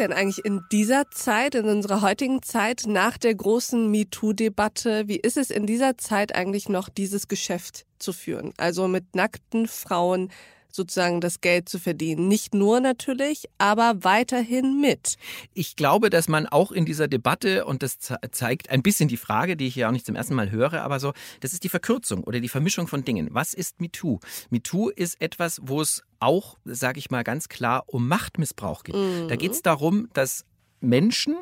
Denn 0.00 0.12
eigentlich 0.12 0.44
in 0.44 0.62
dieser 0.72 1.10
Zeit, 1.10 1.54
in 1.54 1.66
unserer 1.66 2.00
heutigen 2.00 2.42
Zeit, 2.42 2.84
nach 2.86 3.18
der 3.18 3.34
großen 3.34 3.90
MeToo-Debatte, 3.90 5.06
wie 5.06 5.18
ist 5.18 5.36
es 5.36 5.50
in 5.50 5.66
dieser 5.66 5.98
Zeit 5.98 6.34
eigentlich 6.34 6.68
noch, 6.68 6.88
dieses 6.88 7.28
Geschäft 7.28 7.86
zu 7.98 8.12
führen? 8.12 8.52
Also 8.56 8.88
mit 8.88 9.14
nackten 9.14 9.68
Frauen 9.68 10.30
sozusagen 10.74 11.20
das 11.20 11.40
Geld 11.40 11.68
zu 11.68 11.78
verdienen. 11.78 12.28
Nicht 12.28 12.54
nur 12.54 12.80
natürlich, 12.80 13.46
aber 13.58 14.02
weiterhin 14.02 14.80
mit. 14.80 15.16
Ich 15.54 15.76
glaube, 15.76 16.10
dass 16.10 16.28
man 16.28 16.46
auch 16.46 16.72
in 16.72 16.84
dieser 16.84 17.08
Debatte, 17.08 17.64
und 17.64 17.82
das 17.82 17.98
zeigt 18.30 18.70
ein 18.70 18.82
bisschen 18.82 19.08
die 19.08 19.16
Frage, 19.16 19.56
die 19.56 19.66
ich 19.66 19.76
ja 19.76 19.88
auch 19.88 19.92
nicht 19.92 20.06
zum 20.06 20.16
ersten 20.16 20.34
Mal 20.34 20.50
höre, 20.50 20.82
aber 20.82 21.00
so, 21.00 21.12
das 21.40 21.52
ist 21.52 21.64
die 21.64 21.68
Verkürzung 21.68 22.24
oder 22.24 22.40
die 22.40 22.48
Vermischung 22.48 22.86
von 22.86 23.04
Dingen. 23.04 23.28
Was 23.32 23.54
ist 23.54 23.80
MeToo? 23.80 24.20
MeToo 24.50 24.88
ist 24.88 25.20
etwas, 25.20 25.60
wo 25.62 25.80
es 25.80 26.02
auch, 26.18 26.58
sage 26.64 26.98
ich 26.98 27.10
mal 27.10 27.24
ganz 27.24 27.48
klar, 27.48 27.84
um 27.86 28.06
Machtmissbrauch 28.08 28.84
geht. 28.84 28.96
Mhm. 28.96 29.28
Da 29.28 29.36
geht 29.36 29.52
es 29.52 29.62
darum, 29.62 30.08
dass 30.12 30.44
Menschen, 30.80 31.36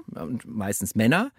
meistens 0.45 0.95
Männer, 0.95 1.33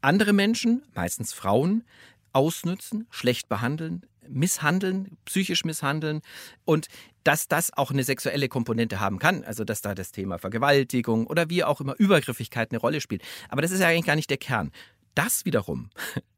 andere 0.00 0.32
Menschen, 0.32 0.82
meistens 0.94 1.32
Frauen, 1.32 1.84
ausnützen, 2.32 3.06
schlecht 3.10 3.48
behandeln, 3.48 4.04
misshandeln, 4.28 5.16
psychisch 5.24 5.64
misshandeln 5.64 6.20
und 6.64 6.88
dass 7.24 7.48
das 7.48 7.72
auch 7.72 7.90
eine 7.90 8.04
sexuelle 8.04 8.48
Komponente 8.48 9.00
haben 9.00 9.18
kann, 9.18 9.44
also 9.44 9.64
dass 9.64 9.80
da 9.80 9.94
das 9.94 10.12
Thema 10.12 10.38
Vergewaltigung 10.38 11.26
oder 11.26 11.48
wie 11.50 11.64
auch 11.64 11.80
immer 11.80 11.94
Übergriffigkeit 11.98 12.70
eine 12.70 12.80
Rolle 12.80 13.00
spielt. 13.00 13.22
Aber 13.48 13.62
das 13.62 13.70
ist 13.70 13.80
ja 13.80 13.88
eigentlich 13.88 14.04
gar 14.04 14.16
nicht 14.16 14.30
der 14.30 14.36
Kern. 14.36 14.70
Das 15.14 15.44
wiederum 15.44 15.90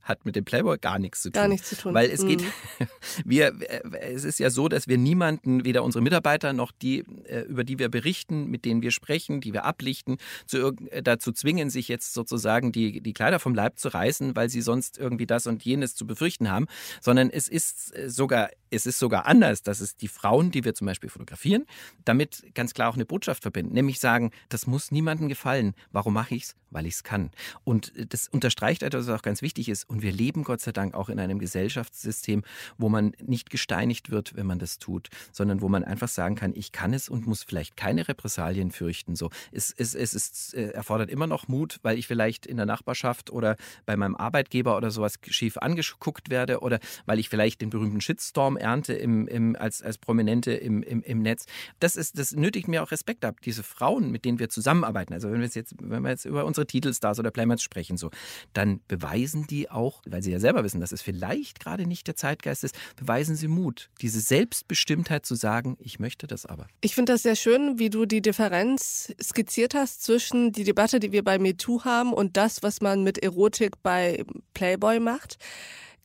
hat 0.07 0.25
mit 0.25 0.37
dem 0.37 0.45
Playboy 0.45 0.79
gar 0.79 0.99
nichts 0.99 1.23
zu 1.23 1.31
tun. 1.31 1.41
Gar 1.41 1.49
nichts 1.49 1.69
zu 1.69 1.77
tun. 1.77 1.93
Weil 1.93 2.11
es 2.11 2.25
geht, 2.25 2.41
mhm. 2.41 2.47
wir, 3.25 3.53
es 4.01 4.25
ist 4.25 4.39
ja 4.39 4.51
so, 4.51 4.69
dass 4.69 4.87
wir 4.87 4.99
niemanden, 4.99 5.65
weder 5.65 5.83
unsere 5.83 6.03
Mitarbeiter 6.03 6.53
noch 6.53 6.71
die, 6.71 7.01
äh, 7.25 7.41
über 7.43 7.65
die 7.65 7.79
wir 7.79 7.89
berichten, 7.89 8.49
mit 8.49 8.65
denen 8.65 8.83
wir 8.83 8.93
sprechen, 8.93 9.41
die 9.41 9.53
wir 9.53 9.65
ablichten, 9.65 10.19
zu, 10.47 10.75
äh, 10.91 11.03
dazu 11.03 11.33
zwingen, 11.33 11.71
sich 11.71 11.89
jetzt 11.89 12.15
sozusagen 12.15 12.71
die, 12.71 13.01
die 13.01 13.13
Kleider 13.13 13.41
vom 13.41 13.55
Leib 13.55 13.79
zu 13.79 13.89
reißen, 13.89 14.37
weil 14.37 14.49
sie 14.49 14.61
sonst 14.61 14.97
irgendwie 14.97 15.27
das 15.27 15.47
und 15.47 15.65
jenes 15.65 15.97
zu 15.97 16.07
befürchten 16.07 16.51
haben, 16.51 16.67
sondern 17.01 17.29
es 17.29 17.49
ist 17.49 17.97
äh, 17.97 18.09
sogar, 18.09 18.51
es 18.71 18.87
ist 18.87 19.01
sogar 19.01 19.27
anders, 19.27 19.63
dass 19.63 19.81
es 19.81 19.97
die 19.97 20.09
Frauen, 20.09 20.53
die 20.53 20.65
wir 20.65 20.75
zum 20.75 20.87
Beispiel 20.87 21.11
fotografieren, 21.11 21.67
damit 22.05 22.55
ganz 22.55 22.75
klar 22.75 22.91
auch 22.91 22.95
eine 22.95 23.07
Botschaft 23.07 23.43
verbinden, 23.43 23.75
nämlich 23.75 23.99
sagen, 23.99 24.31
das 24.49 24.69
muss 24.69 24.93
niemandem 24.93 25.29
gefallen. 25.29 25.75
Warum 25.91 26.15
mache 26.15 26.37
ich 26.37 26.45
es? 26.45 26.55
Weil 26.71 26.87
ich 26.87 26.95
es 26.95 27.03
kann. 27.03 27.31
Und 27.65 27.93
das 28.13 28.29
unterstreicht 28.29 28.83
etwas, 28.83 29.07
was 29.07 29.19
auch 29.19 29.23
ganz 29.23 29.43
wichtig 29.43 29.69
ist. 29.69 29.89
Und 29.97 30.03
wir 30.03 30.13
leben 30.13 30.45
Gott 30.45 30.61
sei 30.61 30.73
Dank 30.73 30.93
auch 30.93 31.09
in 31.09 31.19
einem 31.19 31.39
Gesellschaftssystem, 31.39 32.43
wo 32.77 32.91
man 32.91 33.15
nicht 33.25 33.49
gesteinigt 33.49 34.11
wird, 34.11 34.37
wenn 34.37 34.45
man 34.45 34.59
das 34.59 34.79
tut, 34.79 35.09
sondern 35.33 35.63
wo 35.63 35.71
man 35.71 35.85
einfach 35.85 36.09
sagen 36.09 36.35
kann, 36.35 36.53
ich 36.55 36.71
kann 36.71 36.93
es 36.93 37.09
und 37.09 37.27
muss 37.27 37.45
vielleicht 37.45 37.79
keine 37.79 38.07
Repressalien 38.07 38.73
fürchten. 38.73 39.17
So, 39.17 39.31
es, 39.53 39.75
es, 39.75 39.95
es 39.95 40.13
ist, 40.13 40.53
äh, 40.53 40.69
erfordert 40.73 41.09
immer 41.09 41.27
noch 41.27 41.49
Mut, 41.49 41.79
weil 41.81 41.97
ich 41.97 42.07
vielleicht 42.07 42.45
in 42.45 42.59
der 42.59 42.67
Nachbarschaft 42.67 43.31
oder 43.31 43.57
bei 43.87 43.97
meinem 43.97 44.17
Arbeitgeber 44.17 44.77
oder 44.77 44.91
sowas 44.91 45.15
schief 45.29 45.57
angeguckt 45.57 46.29
werde 46.29 46.61
oder 46.61 46.79
weil 47.07 47.19
ich 47.19 47.31
vielleicht 47.31 47.63
den 47.63 47.71
berühmten 47.71 48.03
Shitstorm 48.03 48.59
ernte 48.59 48.93
im, 48.93 49.27
im, 49.29 49.57
als, 49.57 49.81
als 49.81 49.97
Prominente 49.97 50.53
im, 50.53 50.83
im, 50.83 51.01
im 51.01 51.23
Netz. 51.23 51.47
Das, 51.81 51.97
ist, 51.97 52.19
das 52.19 52.33
nötigt 52.33 52.69
mir 52.69 52.83
auch 52.83 52.91
Respekt 52.91 53.25
ab. 53.25 53.41
Diese 53.41 53.63
Frauen, 53.63 54.11
mit 54.11 54.27
denen 54.27 54.39
wir 54.39 54.51
zusammenarbeiten, 54.51 55.15
also 55.15 55.33
wenn 55.33 55.41
wir 55.41 55.49
jetzt, 55.49 55.75
wenn 55.81 56.03
wir 56.03 56.11
jetzt 56.11 56.27
über 56.27 56.45
unsere 56.45 56.67
Titelstars 56.67 57.19
oder 57.19 57.31
Playmates 57.31 57.63
sprechen, 57.63 57.97
so, 57.97 58.11
dann 58.53 58.81
beweisen 58.89 59.47
die 59.47 59.71
auch 59.71 59.86
auch, 59.87 60.03
weil 60.07 60.23
sie 60.23 60.33
ja 60.33 60.41
selber 60.41 60.65
wissen, 60.65 60.81
dass 60.81 60.93
es 60.93 61.03
vielleicht 61.03 61.61
gerade 61.61 61.87
nicht 61.87 62.07
der 62.07 62.17
Zeitgeist 62.17 62.65
ist, 62.65 62.75
beweisen 62.97 63.37
sie 63.37 63.49
Mut, 63.49 63.89
diese 64.01 64.21
Selbstbestimmtheit 64.21 65.25
zu 65.25 65.35
sagen, 65.35 65.77
ich 65.79 65.99
möchte 65.99 66.27
das 66.27 66.45
aber. 66.45 66.67
Ich 66.81 66.95
finde 66.95 67.13
das 67.13 67.23
sehr 67.23 67.37
schön, 67.37 67.79
wie 67.79 67.91
du 67.91 68.05
die 68.05 68.21
Differenz 68.21 69.15
skizziert 69.23 69.75
hast 69.75 70.03
zwischen 70.03 70.53
die 70.53 70.65
Debatte, 70.65 70.99
die 70.99 71.13
wir 71.13 71.23
bei 71.23 71.39
MeToo 71.39 71.85
haben 71.85 72.13
und 72.13 72.37
das, 72.37 72.63
was 72.63 72.81
man 72.81 73.05
mit 73.05 73.19
Erotik 73.19 73.83
bei 73.83 74.25
Playboy 74.55 74.99
macht. 75.01 75.39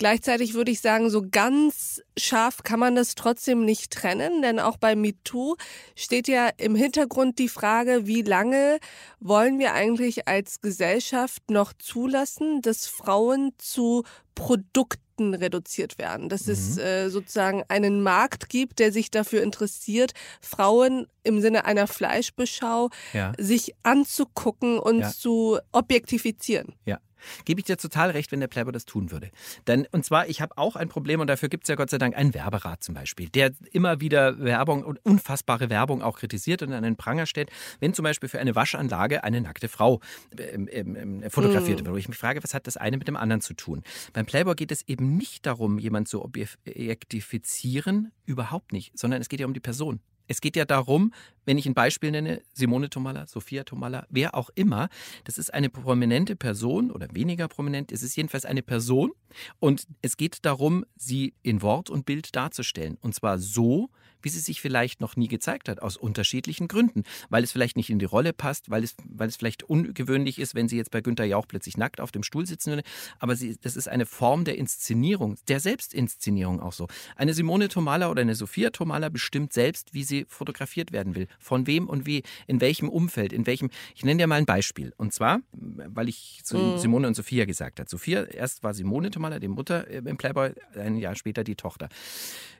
Gleichzeitig 0.01 0.55
würde 0.55 0.71
ich 0.71 0.81
sagen, 0.81 1.11
so 1.11 1.23
ganz 1.29 2.01
scharf 2.17 2.63
kann 2.63 2.79
man 2.79 2.95
das 2.95 3.13
trotzdem 3.13 3.63
nicht 3.63 3.91
trennen, 3.91 4.41
denn 4.41 4.59
auch 4.59 4.77
bei 4.77 4.95
MeToo 4.95 5.57
steht 5.95 6.27
ja 6.27 6.49
im 6.57 6.73
Hintergrund 6.73 7.37
die 7.37 7.47
Frage, 7.47 8.07
wie 8.07 8.23
lange 8.23 8.79
wollen 9.19 9.59
wir 9.59 9.75
eigentlich 9.75 10.27
als 10.27 10.59
Gesellschaft 10.59 11.51
noch 11.51 11.73
zulassen, 11.73 12.63
dass 12.63 12.87
Frauen 12.87 13.53
zu 13.59 14.01
Produkten 14.33 15.35
reduziert 15.35 15.99
werden, 15.99 16.29
dass 16.29 16.47
mhm. 16.47 16.53
es 16.53 16.77
äh, 16.79 17.09
sozusagen 17.09 17.63
einen 17.67 18.01
Markt 18.01 18.49
gibt, 18.49 18.79
der 18.79 18.91
sich 18.91 19.11
dafür 19.11 19.43
interessiert, 19.43 20.13
Frauen 20.41 21.05
im 21.21 21.41
Sinne 21.41 21.65
einer 21.65 21.85
Fleischbeschau 21.85 22.89
ja. 23.13 23.33
sich 23.37 23.75
anzugucken 23.83 24.79
und 24.79 25.01
ja. 25.01 25.11
zu 25.11 25.59
objektifizieren. 25.71 26.73
Ja. 26.85 26.97
Gebe 27.45 27.59
ich 27.59 27.65
dir 27.65 27.77
total 27.77 28.11
recht, 28.11 28.31
wenn 28.31 28.39
der 28.39 28.47
Playboy 28.47 28.71
das 28.71 28.85
tun 28.85 29.11
würde. 29.11 29.31
Denn, 29.67 29.87
und 29.91 30.05
zwar, 30.05 30.27
ich 30.27 30.41
habe 30.41 30.57
auch 30.57 30.75
ein 30.75 30.89
Problem 30.89 31.19
und 31.19 31.27
dafür 31.27 31.49
gibt 31.49 31.63
es 31.63 31.69
ja 31.69 31.75
Gott 31.75 31.89
sei 31.89 31.97
Dank 31.97 32.15
einen 32.15 32.33
Werberat 32.33 32.83
zum 32.83 32.95
Beispiel, 32.95 33.29
der 33.29 33.51
immer 33.71 34.01
wieder 34.01 34.39
Werbung 34.39 34.83
und 34.83 35.03
unfassbare 35.05 35.69
Werbung 35.69 36.01
auch 36.01 36.17
kritisiert 36.17 36.61
und 36.61 36.73
an 36.73 36.83
den 36.83 36.95
Pranger 36.95 37.25
stellt, 37.25 37.49
wenn 37.79 37.93
zum 37.93 38.03
Beispiel 38.03 38.29
für 38.29 38.39
eine 38.39 38.55
Waschanlage 38.55 39.23
eine 39.23 39.41
nackte 39.41 39.67
Frau 39.67 39.99
ähm, 40.37 40.67
ähm, 40.71 41.23
fotografiert 41.29 41.81
mm. 41.81 41.85
wird. 41.85 41.93
Wo 41.93 41.97
ich 41.97 42.07
mich 42.07 42.17
frage, 42.17 42.43
was 42.43 42.53
hat 42.53 42.67
das 42.67 42.77
eine 42.77 42.97
mit 42.97 43.07
dem 43.07 43.15
anderen 43.15 43.41
zu 43.41 43.53
tun? 43.53 43.83
Beim 44.13 44.25
Playboy 44.25 44.55
geht 44.55 44.71
es 44.71 44.87
eben 44.87 45.17
nicht 45.17 45.45
darum, 45.45 45.79
jemanden 45.79 46.07
zu 46.07 46.23
objektifizieren, 46.23 48.11
überhaupt 48.25 48.71
nicht, 48.71 48.97
sondern 48.97 49.21
es 49.21 49.29
geht 49.29 49.39
ja 49.39 49.45
um 49.45 49.53
die 49.53 49.59
Person. 49.59 49.99
Es 50.31 50.39
geht 50.39 50.55
ja 50.55 50.63
darum, 50.63 51.13
wenn 51.43 51.57
ich 51.57 51.65
ein 51.65 51.73
Beispiel 51.73 52.09
nenne, 52.09 52.41
Simone 52.53 52.89
Tomalla, 52.89 53.27
Sophia 53.27 53.65
Tomalla, 53.65 54.07
wer 54.09 54.33
auch 54.33 54.49
immer, 54.55 54.87
das 55.25 55.37
ist 55.37 55.53
eine 55.53 55.69
prominente 55.69 56.37
Person 56.37 56.89
oder 56.89 57.09
weniger 57.11 57.49
prominent, 57.49 57.91
es 57.91 58.01
ist 58.01 58.15
jedenfalls 58.15 58.45
eine 58.45 58.61
Person 58.61 59.11
und 59.59 59.87
es 60.01 60.15
geht 60.15 60.45
darum, 60.45 60.85
sie 60.95 61.33
in 61.43 61.61
Wort 61.61 61.89
und 61.89 62.05
Bild 62.05 62.33
darzustellen. 62.33 62.97
Und 63.01 63.13
zwar 63.13 63.39
so, 63.39 63.89
wie 64.21 64.29
sie 64.29 64.39
sich 64.39 64.61
vielleicht 64.61 65.01
noch 65.01 65.15
nie 65.15 65.27
gezeigt 65.27 65.69
hat, 65.69 65.81
aus 65.81 65.97
unterschiedlichen 65.97 66.67
Gründen. 66.67 67.03
Weil 67.29 67.43
es 67.43 67.51
vielleicht 67.51 67.77
nicht 67.77 67.89
in 67.89 67.99
die 67.99 68.05
Rolle 68.05 68.33
passt, 68.33 68.69
weil 68.69 68.83
es, 68.83 68.95
weil 69.05 69.27
es 69.27 69.35
vielleicht 69.35 69.63
ungewöhnlich 69.63 70.39
ist, 70.39 70.55
wenn 70.55 70.67
sie 70.67 70.77
jetzt 70.77 70.91
bei 70.91 71.01
Günter 71.01 71.25
Jauch 71.25 71.47
plötzlich 71.47 71.77
nackt 71.77 72.01
auf 72.01 72.11
dem 72.11 72.23
Stuhl 72.23 72.45
sitzen 72.45 72.71
würde. 72.71 72.83
Aber 73.19 73.35
sie, 73.35 73.57
das 73.61 73.75
ist 73.75 73.87
eine 73.87 74.05
Form 74.05 74.45
der 74.45 74.57
Inszenierung, 74.57 75.37
der 75.47 75.59
Selbstinszenierung 75.59 76.59
auch 76.59 76.73
so. 76.73 76.87
Eine 77.15 77.33
Simone 77.33 77.67
Tomala 77.67 78.09
oder 78.09 78.21
eine 78.21 78.35
Sophia 78.35 78.69
Tomala 78.69 79.09
bestimmt 79.09 79.53
selbst, 79.53 79.93
wie 79.93 80.03
sie 80.03 80.25
fotografiert 80.27 80.91
werden 80.91 81.15
will. 81.15 81.27
Von 81.39 81.67
wem 81.67 81.87
und 81.87 82.05
wie, 82.05 82.23
in 82.47 82.61
welchem 82.61 82.89
Umfeld, 82.89 83.33
in 83.33 83.45
welchem. 83.45 83.69
Ich 83.95 84.03
nenne 84.03 84.19
dir 84.19 84.27
mal 84.27 84.35
ein 84.35 84.45
Beispiel. 84.45 84.93
Und 84.97 85.13
zwar, 85.13 85.39
weil 85.51 86.09
ich 86.09 86.41
zu 86.43 86.57
mhm. 86.57 86.77
Simone 86.77 87.07
und 87.07 87.15
Sophia 87.15 87.45
gesagt 87.45 87.79
habe. 87.79 87.89
Sophia, 87.89 88.23
erst 88.23 88.63
war 88.63 88.73
Simone 88.73 89.11
Tomala, 89.11 89.39
die 89.39 89.47
Mutter 89.47 89.87
äh, 89.87 90.01
im 90.05 90.17
Playboy, 90.17 90.53
ein 90.75 90.97
Jahr 90.97 91.15
später 91.15 91.43
die 91.43 91.55
Tochter. 91.55 91.89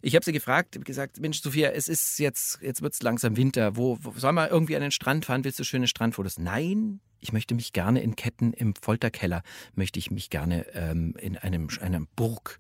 Ich 0.02 0.16
habe 0.16 0.26
sie 0.26 0.32
gefragt, 0.32 0.84
gesagt, 0.84 1.20
Mensch, 1.20 1.42
Sophia, 1.42 1.51
es 1.56 1.88
ist 1.88 2.20
jetzt, 2.20 2.60
jetzt 2.62 2.82
wird 2.82 2.94
es 2.94 3.02
langsam 3.02 3.38
Winter. 3.38 3.76
Wo, 3.76 3.98
wo 4.02 4.14
soll 4.18 4.34
man 4.34 4.50
irgendwie 4.50 4.76
an 4.76 4.82
den 4.82 4.92
Strand 4.92 5.26
fahren? 5.26 5.44
Willst 5.44 5.60
du 5.60 5.64
schöne 5.64 5.88
Strandfotos? 5.88 6.38
Nein, 6.40 7.00
ich 7.20 7.34
möchte 7.34 7.56
mich 7.56 7.74
gerne 7.74 8.02
in 8.02 8.16
Ketten 8.16 8.54
im 8.54 8.74
Folterkeller, 8.76 9.44
möchte 9.76 10.00
ich 10.00 10.12
mich 10.12 10.30
gerne 10.30 10.66
ähm, 10.74 11.16
in 11.20 11.38
einem, 11.38 11.70
einer 11.82 12.02
Burg 12.16 12.60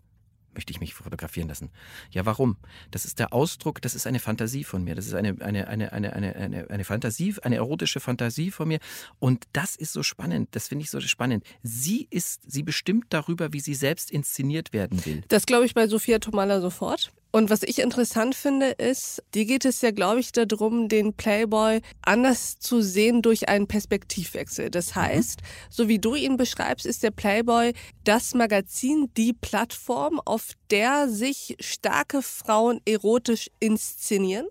möchte 0.54 0.71
ich 0.71 0.80
mich 0.80 0.93
fotografieren 0.93 1.47
lassen. 1.47 1.69
Ja, 2.12 2.25
warum? 2.25 2.58
Das 2.91 3.06
ist 3.06 3.19
der 3.19 3.34
Ausdruck, 3.34 3.82
das 3.82 3.95
ist 3.95 4.08
eine 4.08 4.19
Fantasie 4.19 4.63
von 4.63 4.84
mir. 4.84 4.95
Das 4.95 5.08
ist 5.08 5.13
eine, 5.13 5.36
eine, 5.39 5.67
eine, 5.67 5.93
eine, 5.93 6.13
eine, 6.13 6.36
eine, 6.36 6.69
eine 6.69 6.84
Fantasie, 6.84 7.36
eine 7.41 7.56
erotische 7.56 7.99
Fantasie 7.99 8.51
von 8.51 8.67
mir. 8.67 8.80
Und 9.19 9.45
das 9.54 9.75
ist 9.75 9.93
so 9.93 10.04
spannend. 10.04 10.49
Das 10.51 10.67
finde 10.67 10.84
ich 10.84 10.91
so 10.91 10.99
spannend. 10.99 11.45
Sie 11.63 12.08
ist, 12.10 12.51
sie 12.51 12.63
bestimmt 12.63 13.06
darüber, 13.10 13.54
wie 13.54 13.60
sie 13.60 13.75
selbst 13.75 14.12
inszeniert 14.12 14.73
werden 14.73 15.06
will. 15.06 15.23
Das 15.30 15.45
glaube 15.45 15.65
ich 15.65 15.73
bei 15.73 15.88
Sophia 15.88 16.19
Tomala 16.19 16.62
sofort. 16.62 17.12
Und 17.32 17.50
was 17.50 17.63
ich 17.63 17.80
interessant 17.80 18.36
finde, 18.36 18.72
ist, 18.72 19.24
dir 19.34 19.46
geht 19.46 19.63
es 19.63 19.82
ja, 19.82 19.91
glaube 19.91 20.20
ich, 20.20 20.34
darum, 20.34 20.89
den 20.89 21.13
Playboy 21.13 21.82
anders 22.02 22.60
zu 22.60 22.82
sehen 22.82 23.22
durch 23.22 23.48
einen 23.48 23.67
Perspektivwechsel. 23.67 24.70
Das 24.70 24.96
mhm. 24.96 25.02
heißt, 25.02 25.41
mhm. 25.41 25.46
so 25.70 25.88
wie 25.88 26.00
du 26.00 26.15
ihn 26.15 26.36
beschreibst, 26.36 26.86
ist 26.86 27.04
der 27.04 27.12
Playboy 27.12 27.74
das 28.04 28.34
Magazin, 28.34 29.10
die 29.15 29.32
Plattform, 29.34 30.20
auf 30.26 30.52
der 30.72 31.08
sich 31.08 31.56
starke 31.62 32.22
Frauen 32.22 32.82
erotisch 32.86 33.50
inszenieren. 33.60 34.48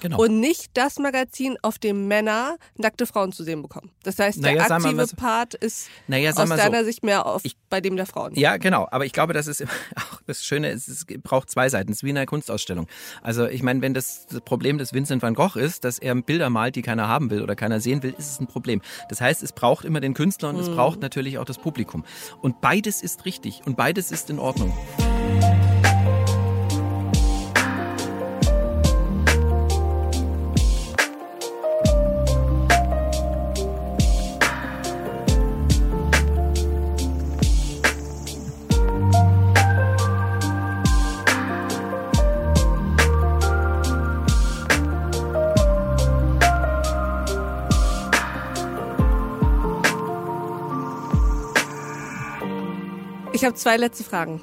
Genau. 0.00 0.22
Und 0.22 0.40
nicht 0.40 0.70
das 0.74 0.98
Magazin, 0.98 1.56
auf 1.62 1.78
dem 1.78 2.08
Männer 2.08 2.56
nackte 2.76 3.06
Frauen 3.06 3.32
zu 3.32 3.44
sehen 3.44 3.62
bekommen. 3.62 3.90
Das 4.02 4.18
heißt, 4.18 4.44
der 4.44 4.54
naja, 4.54 4.70
aktive 4.70 5.06
so, 5.06 5.16
Part 5.16 5.54
ist 5.54 5.88
naja, 6.06 6.30
aus 6.30 6.48
deiner 6.48 6.80
so, 6.80 6.84
Sicht 6.84 7.02
mehr 7.02 7.26
auf, 7.26 7.42
ich, 7.44 7.56
bei 7.70 7.80
dem 7.80 7.96
der 7.96 8.06
Frauen. 8.06 8.34
Ja, 8.34 8.56
genau. 8.56 8.86
Aber 8.90 9.04
ich 9.04 9.12
glaube, 9.12 9.32
das 9.32 9.46
ist 9.46 9.62
auch 9.96 10.20
das 10.26 10.44
Schöne, 10.44 10.70
ist, 10.70 10.88
es 10.88 11.06
braucht 11.22 11.50
zwei 11.50 11.68
Seiten. 11.68 11.90
Es 11.92 11.98
ist 11.98 12.04
wie 12.04 12.10
in 12.10 12.16
einer 12.16 12.26
Kunstausstellung. 12.26 12.86
Also 13.22 13.46
ich 13.46 13.62
meine, 13.62 13.80
wenn 13.82 13.94
das, 13.94 14.26
das 14.26 14.40
Problem 14.40 14.78
des 14.78 14.92
Vincent 14.92 15.22
van 15.22 15.34
Gogh 15.34 15.58
ist, 15.58 15.84
dass 15.84 15.98
er 15.98 16.14
Bilder 16.14 16.50
malt, 16.50 16.76
die 16.76 16.82
keiner 16.82 17.08
haben 17.08 17.30
will 17.30 17.42
oder 17.42 17.56
keiner 17.56 17.80
sehen 17.80 18.02
will, 18.02 18.14
ist 18.18 18.30
es 18.30 18.40
ein 18.40 18.46
Problem. 18.46 18.82
Das 19.08 19.20
heißt, 19.20 19.42
es 19.42 19.52
braucht 19.52 19.84
immer 19.84 20.00
den 20.00 20.14
Künstler 20.14 20.50
und 20.50 20.56
mhm. 20.56 20.62
es 20.62 20.70
braucht 20.70 21.00
natürlich 21.00 21.38
auch 21.38 21.44
das 21.44 21.58
Publikum. 21.58 22.04
Und 22.42 22.60
beides 22.60 23.02
ist 23.02 23.24
richtig 23.24 23.62
und 23.66 23.76
beides 23.76 24.10
ist 24.10 24.30
in 24.30 24.38
Ordnung. 24.38 24.72
Habe 53.46 53.56
zwei 53.56 53.76
letzte 53.76 54.04
Fragen. 54.04 54.42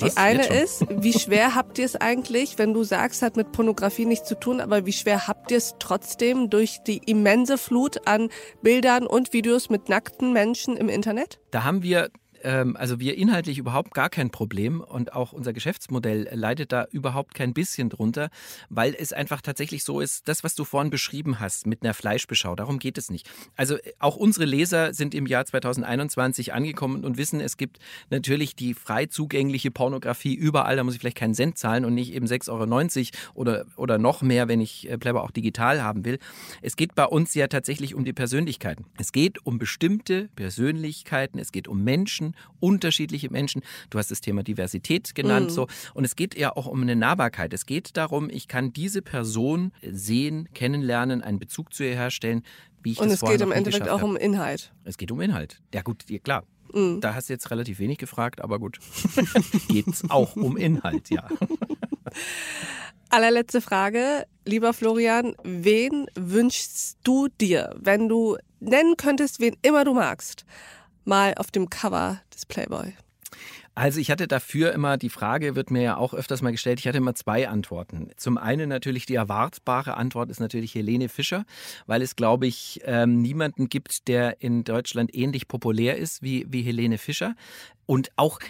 Die 0.00 0.04
Was? 0.04 0.16
eine 0.18 0.46
ist, 0.46 0.84
wie 0.90 1.14
schwer 1.14 1.54
habt 1.54 1.78
ihr 1.78 1.86
es 1.86 1.96
eigentlich, 1.96 2.58
wenn 2.58 2.74
du 2.74 2.84
sagst, 2.84 3.22
hat 3.22 3.36
mit 3.36 3.52
Pornografie 3.52 4.04
nichts 4.04 4.28
zu 4.28 4.38
tun, 4.38 4.60
aber 4.60 4.84
wie 4.84 4.92
schwer 4.92 5.26
habt 5.26 5.50
ihr 5.50 5.56
es 5.56 5.76
trotzdem 5.78 6.50
durch 6.50 6.82
die 6.86 6.98
immense 7.06 7.56
Flut 7.56 8.06
an 8.06 8.28
Bildern 8.60 9.06
und 9.06 9.32
Videos 9.32 9.70
mit 9.70 9.88
nackten 9.88 10.34
Menschen 10.34 10.76
im 10.76 10.90
Internet? 10.90 11.40
Da 11.50 11.64
haben 11.64 11.82
wir 11.82 12.10
also 12.44 13.00
wir 13.00 13.16
inhaltlich 13.16 13.58
überhaupt 13.58 13.94
gar 13.94 14.10
kein 14.10 14.30
Problem 14.30 14.80
und 14.80 15.12
auch 15.12 15.32
unser 15.32 15.52
Geschäftsmodell 15.52 16.28
leidet 16.32 16.72
da 16.72 16.86
überhaupt 16.90 17.34
kein 17.34 17.54
bisschen 17.54 17.88
drunter, 17.88 18.30
weil 18.68 18.94
es 18.98 19.12
einfach 19.12 19.40
tatsächlich 19.40 19.84
so 19.84 20.00
ist, 20.00 20.28
das, 20.28 20.44
was 20.44 20.54
du 20.54 20.64
vorhin 20.64 20.90
beschrieben 20.90 21.40
hast 21.40 21.66
mit 21.66 21.82
einer 21.82 21.94
Fleischbeschau, 21.94 22.56
darum 22.56 22.78
geht 22.78 22.98
es 22.98 23.10
nicht. 23.10 23.28
Also 23.56 23.76
äh, 23.76 23.92
auch 23.98 24.16
unsere 24.16 24.44
Leser 24.44 24.94
sind 24.94 25.14
im 25.14 25.26
Jahr 25.26 25.44
2021 25.44 26.52
angekommen 26.52 27.04
und 27.04 27.16
wissen, 27.16 27.40
es 27.40 27.56
gibt 27.56 27.78
natürlich 28.10 28.56
die 28.56 28.74
frei 28.74 29.06
zugängliche 29.06 29.70
Pornografie 29.70 30.34
überall, 30.34 30.76
da 30.76 30.84
muss 30.84 30.94
ich 30.94 31.00
vielleicht 31.00 31.16
keinen 31.16 31.34
Cent 31.34 31.58
zahlen 31.58 31.84
und 31.84 31.94
nicht 31.94 32.12
eben 32.12 32.26
6,90 32.26 32.50
Euro 32.50 33.40
oder, 33.40 33.64
oder 33.76 33.98
noch 33.98 34.22
mehr, 34.22 34.48
wenn 34.48 34.60
ich 34.60 34.88
äh, 34.90 34.98
Playboy 34.98 35.22
auch 35.22 35.30
digital 35.30 35.82
haben 35.82 36.04
will. 36.04 36.18
Es 36.62 36.76
geht 36.76 36.94
bei 36.94 37.04
uns 37.04 37.34
ja 37.34 37.48
tatsächlich 37.48 37.94
um 37.94 38.04
die 38.04 38.12
Persönlichkeiten. 38.12 38.86
Es 38.98 39.12
geht 39.12 39.44
um 39.44 39.58
bestimmte 39.58 40.28
Persönlichkeiten, 40.36 41.38
es 41.38 41.52
geht 41.52 41.68
um 41.68 41.82
Menschen, 41.84 42.25
unterschiedliche 42.60 43.30
Menschen. 43.30 43.62
Du 43.90 43.98
hast 43.98 44.10
das 44.10 44.20
Thema 44.20 44.42
Diversität 44.42 45.14
genannt. 45.14 45.46
Mhm. 45.46 45.54
So. 45.54 45.66
Und 45.94 46.04
es 46.04 46.16
geht 46.16 46.36
ja 46.36 46.56
auch 46.56 46.66
um 46.66 46.82
eine 46.82 46.96
Nahbarkeit. 46.96 47.52
Es 47.52 47.66
geht 47.66 47.96
darum, 47.96 48.30
ich 48.30 48.48
kann 48.48 48.72
diese 48.72 49.02
Person 49.02 49.72
sehen, 49.82 50.48
kennenlernen, 50.54 51.22
einen 51.22 51.38
Bezug 51.38 51.74
zu 51.74 51.84
ihr 51.84 51.94
herstellen, 51.94 52.42
wie 52.82 52.92
ich 52.92 53.00
Und 53.00 53.10
das 53.10 53.22
es 53.22 53.28
geht 53.28 53.40
im 53.40 53.52
Endeffekt 53.52 53.88
auch 53.88 54.02
um 54.02 54.16
Inhalt. 54.16 54.72
Es 54.84 54.96
geht 54.96 55.10
um 55.10 55.20
Inhalt. 55.20 55.60
Ja 55.74 55.82
gut, 55.82 56.04
klar. 56.22 56.44
Mhm. 56.72 57.00
Da 57.00 57.14
hast 57.14 57.28
du 57.28 57.32
jetzt 57.32 57.50
relativ 57.50 57.78
wenig 57.78 57.98
gefragt, 57.98 58.40
aber 58.40 58.58
gut. 58.58 58.78
geht 59.68 59.88
es 59.88 60.08
auch 60.10 60.36
um 60.36 60.56
Inhalt, 60.56 61.10
ja. 61.10 61.28
Allerletzte 63.08 63.60
Frage, 63.60 64.26
lieber 64.44 64.72
Florian, 64.72 65.34
wen 65.44 66.06
wünschst 66.16 66.98
du 67.04 67.28
dir, 67.40 67.74
wenn 67.78 68.08
du 68.08 68.36
nennen 68.58 68.96
könntest, 68.96 69.38
wen 69.38 69.56
immer 69.62 69.84
du 69.84 69.94
magst, 69.94 70.44
mal 71.06 71.34
auf 71.36 71.50
dem 71.50 71.70
Cover 71.70 72.20
des 72.34 72.46
Playboy? 72.46 72.94
Also 73.76 74.00
ich 74.00 74.10
hatte 74.10 74.26
dafür 74.26 74.72
immer, 74.72 74.96
die 74.96 75.10
Frage 75.10 75.54
wird 75.54 75.70
mir 75.70 75.82
ja 75.82 75.96
auch 75.98 76.14
öfters 76.14 76.40
mal 76.40 76.50
gestellt, 76.50 76.80
ich 76.80 76.88
hatte 76.88 76.96
immer 76.96 77.14
zwei 77.14 77.46
Antworten. 77.46 78.08
Zum 78.16 78.38
einen 78.38 78.70
natürlich 78.70 79.04
die 79.04 79.16
erwartbare 79.16 79.98
Antwort 79.98 80.30
ist 80.30 80.40
natürlich 80.40 80.74
Helene 80.74 81.10
Fischer, 81.10 81.44
weil 81.84 82.00
es, 82.00 82.16
glaube 82.16 82.46
ich, 82.46 82.80
ähm, 82.86 83.20
niemanden 83.20 83.68
gibt, 83.68 84.08
der 84.08 84.40
in 84.40 84.64
Deutschland 84.64 85.14
ähnlich 85.14 85.46
populär 85.46 85.98
ist 85.98 86.22
wie, 86.22 86.46
wie 86.48 86.62
Helene 86.62 86.96
Fischer. 86.96 87.34
Und 87.86 88.10
auch, 88.16 88.40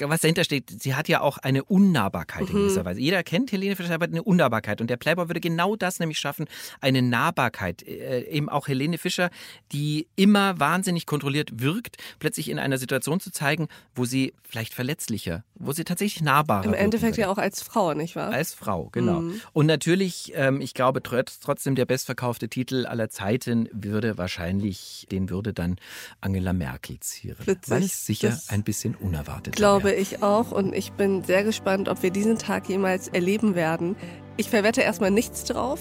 was 0.00 0.20
dahinter 0.20 0.44
steht, 0.44 0.70
sie 0.80 0.94
hat 0.94 1.08
ja 1.08 1.20
auch 1.20 1.38
eine 1.38 1.64
Unnahbarkeit 1.64 2.42
mhm. 2.42 2.48
in 2.48 2.54
gewisser 2.62 2.84
Weise. 2.84 3.00
Jeder 3.00 3.24
kennt 3.24 3.50
Helene 3.50 3.74
Fischer, 3.74 3.94
aber 3.94 4.06
eine 4.06 4.22
Unnahbarkeit. 4.22 4.80
Und 4.80 4.88
der 4.88 4.96
Playboy 4.96 5.28
würde 5.28 5.40
genau 5.40 5.74
das 5.74 5.98
nämlich 5.98 6.18
schaffen, 6.18 6.46
eine 6.80 7.02
Nahbarkeit. 7.02 7.82
Äh, 7.82 8.20
eben 8.30 8.48
auch 8.48 8.68
Helene 8.68 8.98
Fischer, 8.98 9.30
die 9.72 10.06
immer 10.14 10.60
wahnsinnig 10.60 11.04
kontrolliert 11.04 11.60
wirkt, 11.60 11.96
plötzlich 12.20 12.48
in 12.48 12.60
einer 12.60 12.78
Situation 12.78 13.18
zu 13.18 13.32
zeigen, 13.32 13.66
wo 13.96 14.04
sie 14.04 14.34
vielleicht 14.44 14.65
verletzlicher, 14.74 15.44
wo 15.54 15.72
sie 15.72 15.84
tatsächlich 15.84 16.22
nahbarer 16.22 16.64
Im 16.64 16.74
Endeffekt 16.74 17.16
ja 17.16 17.28
auch 17.28 17.38
als 17.38 17.62
Frau, 17.62 17.94
nicht 17.94 18.16
wahr? 18.16 18.30
Als 18.30 18.54
Frau, 18.54 18.88
genau. 18.90 19.20
Mhm. 19.20 19.40
Und 19.52 19.66
natürlich, 19.66 20.32
ähm, 20.34 20.60
ich 20.60 20.74
glaube 20.74 21.02
trotzdem, 21.02 21.74
der 21.74 21.84
bestverkaufte 21.84 22.48
Titel 22.48 22.86
aller 22.86 23.08
Zeiten 23.08 23.68
würde 23.72 24.18
wahrscheinlich, 24.18 25.06
den 25.10 25.30
würde 25.30 25.52
dann 25.52 25.76
Angela 26.20 26.52
Merkel 26.52 27.00
zieren. 27.00 27.46
Witzig. 27.46 27.70
Weil 27.70 27.82
es 27.82 28.06
sicher 28.06 28.38
ein 28.48 28.64
bisschen 28.64 28.94
unerwartet. 28.94 29.56
Glaube 29.56 29.92
ich 29.92 30.22
auch 30.22 30.52
und 30.52 30.74
ich 30.74 30.92
bin 30.92 31.24
sehr 31.24 31.44
gespannt, 31.44 31.88
ob 31.88 32.02
wir 32.02 32.10
diesen 32.10 32.38
Tag 32.38 32.68
jemals 32.68 33.08
erleben 33.08 33.54
werden. 33.54 33.96
Ich 34.36 34.50
verwette 34.50 34.82
erstmal 34.82 35.10
nichts 35.10 35.44
drauf, 35.44 35.80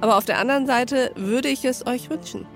aber 0.00 0.16
auf 0.16 0.24
der 0.24 0.38
anderen 0.38 0.66
Seite 0.66 1.12
würde 1.16 1.48
ich 1.48 1.64
es 1.64 1.86
euch 1.86 2.10
wünschen. 2.10 2.46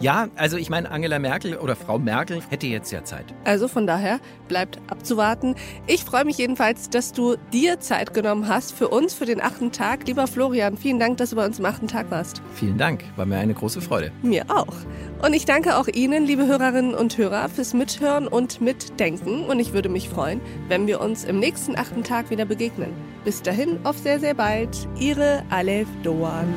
Ja, 0.00 0.28
also 0.36 0.56
ich 0.56 0.70
meine, 0.70 0.90
Angela 0.90 1.18
Merkel 1.18 1.56
oder 1.56 1.76
Frau 1.76 1.98
Merkel 1.98 2.40
hätte 2.50 2.66
jetzt 2.66 2.90
ja 2.92 3.04
Zeit. 3.04 3.26
Also 3.44 3.68
von 3.68 3.86
daher 3.86 4.20
bleibt 4.48 4.78
abzuwarten. 4.88 5.54
Ich 5.86 6.04
freue 6.04 6.24
mich 6.24 6.38
jedenfalls, 6.38 6.90
dass 6.90 7.12
du 7.12 7.36
dir 7.52 7.80
Zeit 7.80 8.14
genommen 8.14 8.48
hast 8.48 8.72
für 8.72 8.88
uns, 8.88 9.14
für 9.14 9.26
den 9.26 9.40
achten 9.40 9.72
Tag. 9.72 10.06
Lieber 10.06 10.26
Florian, 10.26 10.76
vielen 10.76 10.98
Dank, 10.98 11.18
dass 11.18 11.30
du 11.30 11.36
bei 11.36 11.46
uns 11.46 11.58
am 11.58 11.66
achten 11.66 11.88
Tag 11.88 12.10
warst. 12.10 12.42
Vielen 12.54 12.78
Dank, 12.78 13.04
war 13.16 13.26
mir 13.26 13.38
eine 13.38 13.54
große 13.54 13.80
Freude. 13.80 14.12
Mir 14.22 14.44
auch. 14.48 14.74
Und 15.22 15.32
ich 15.32 15.46
danke 15.46 15.76
auch 15.78 15.88
Ihnen, 15.88 16.26
liebe 16.26 16.46
Hörerinnen 16.46 16.94
und 16.94 17.16
Hörer, 17.16 17.48
fürs 17.48 17.72
Mithören 17.72 18.28
und 18.28 18.60
Mitdenken. 18.60 19.44
Und 19.44 19.58
ich 19.58 19.72
würde 19.72 19.88
mich 19.88 20.08
freuen, 20.08 20.40
wenn 20.68 20.86
wir 20.86 21.00
uns 21.00 21.24
im 21.24 21.38
nächsten 21.38 21.76
achten 21.78 22.04
Tag 22.04 22.30
wieder 22.30 22.44
begegnen. 22.44 22.92
Bis 23.24 23.40
dahin, 23.40 23.78
auf 23.84 23.96
sehr, 23.96 24.20
sehr 24.20 24.34
bald. 24.34 24.86
Ihre 24.98 25.42
Alef 25.48 25.88
Doan. 26.02 26.52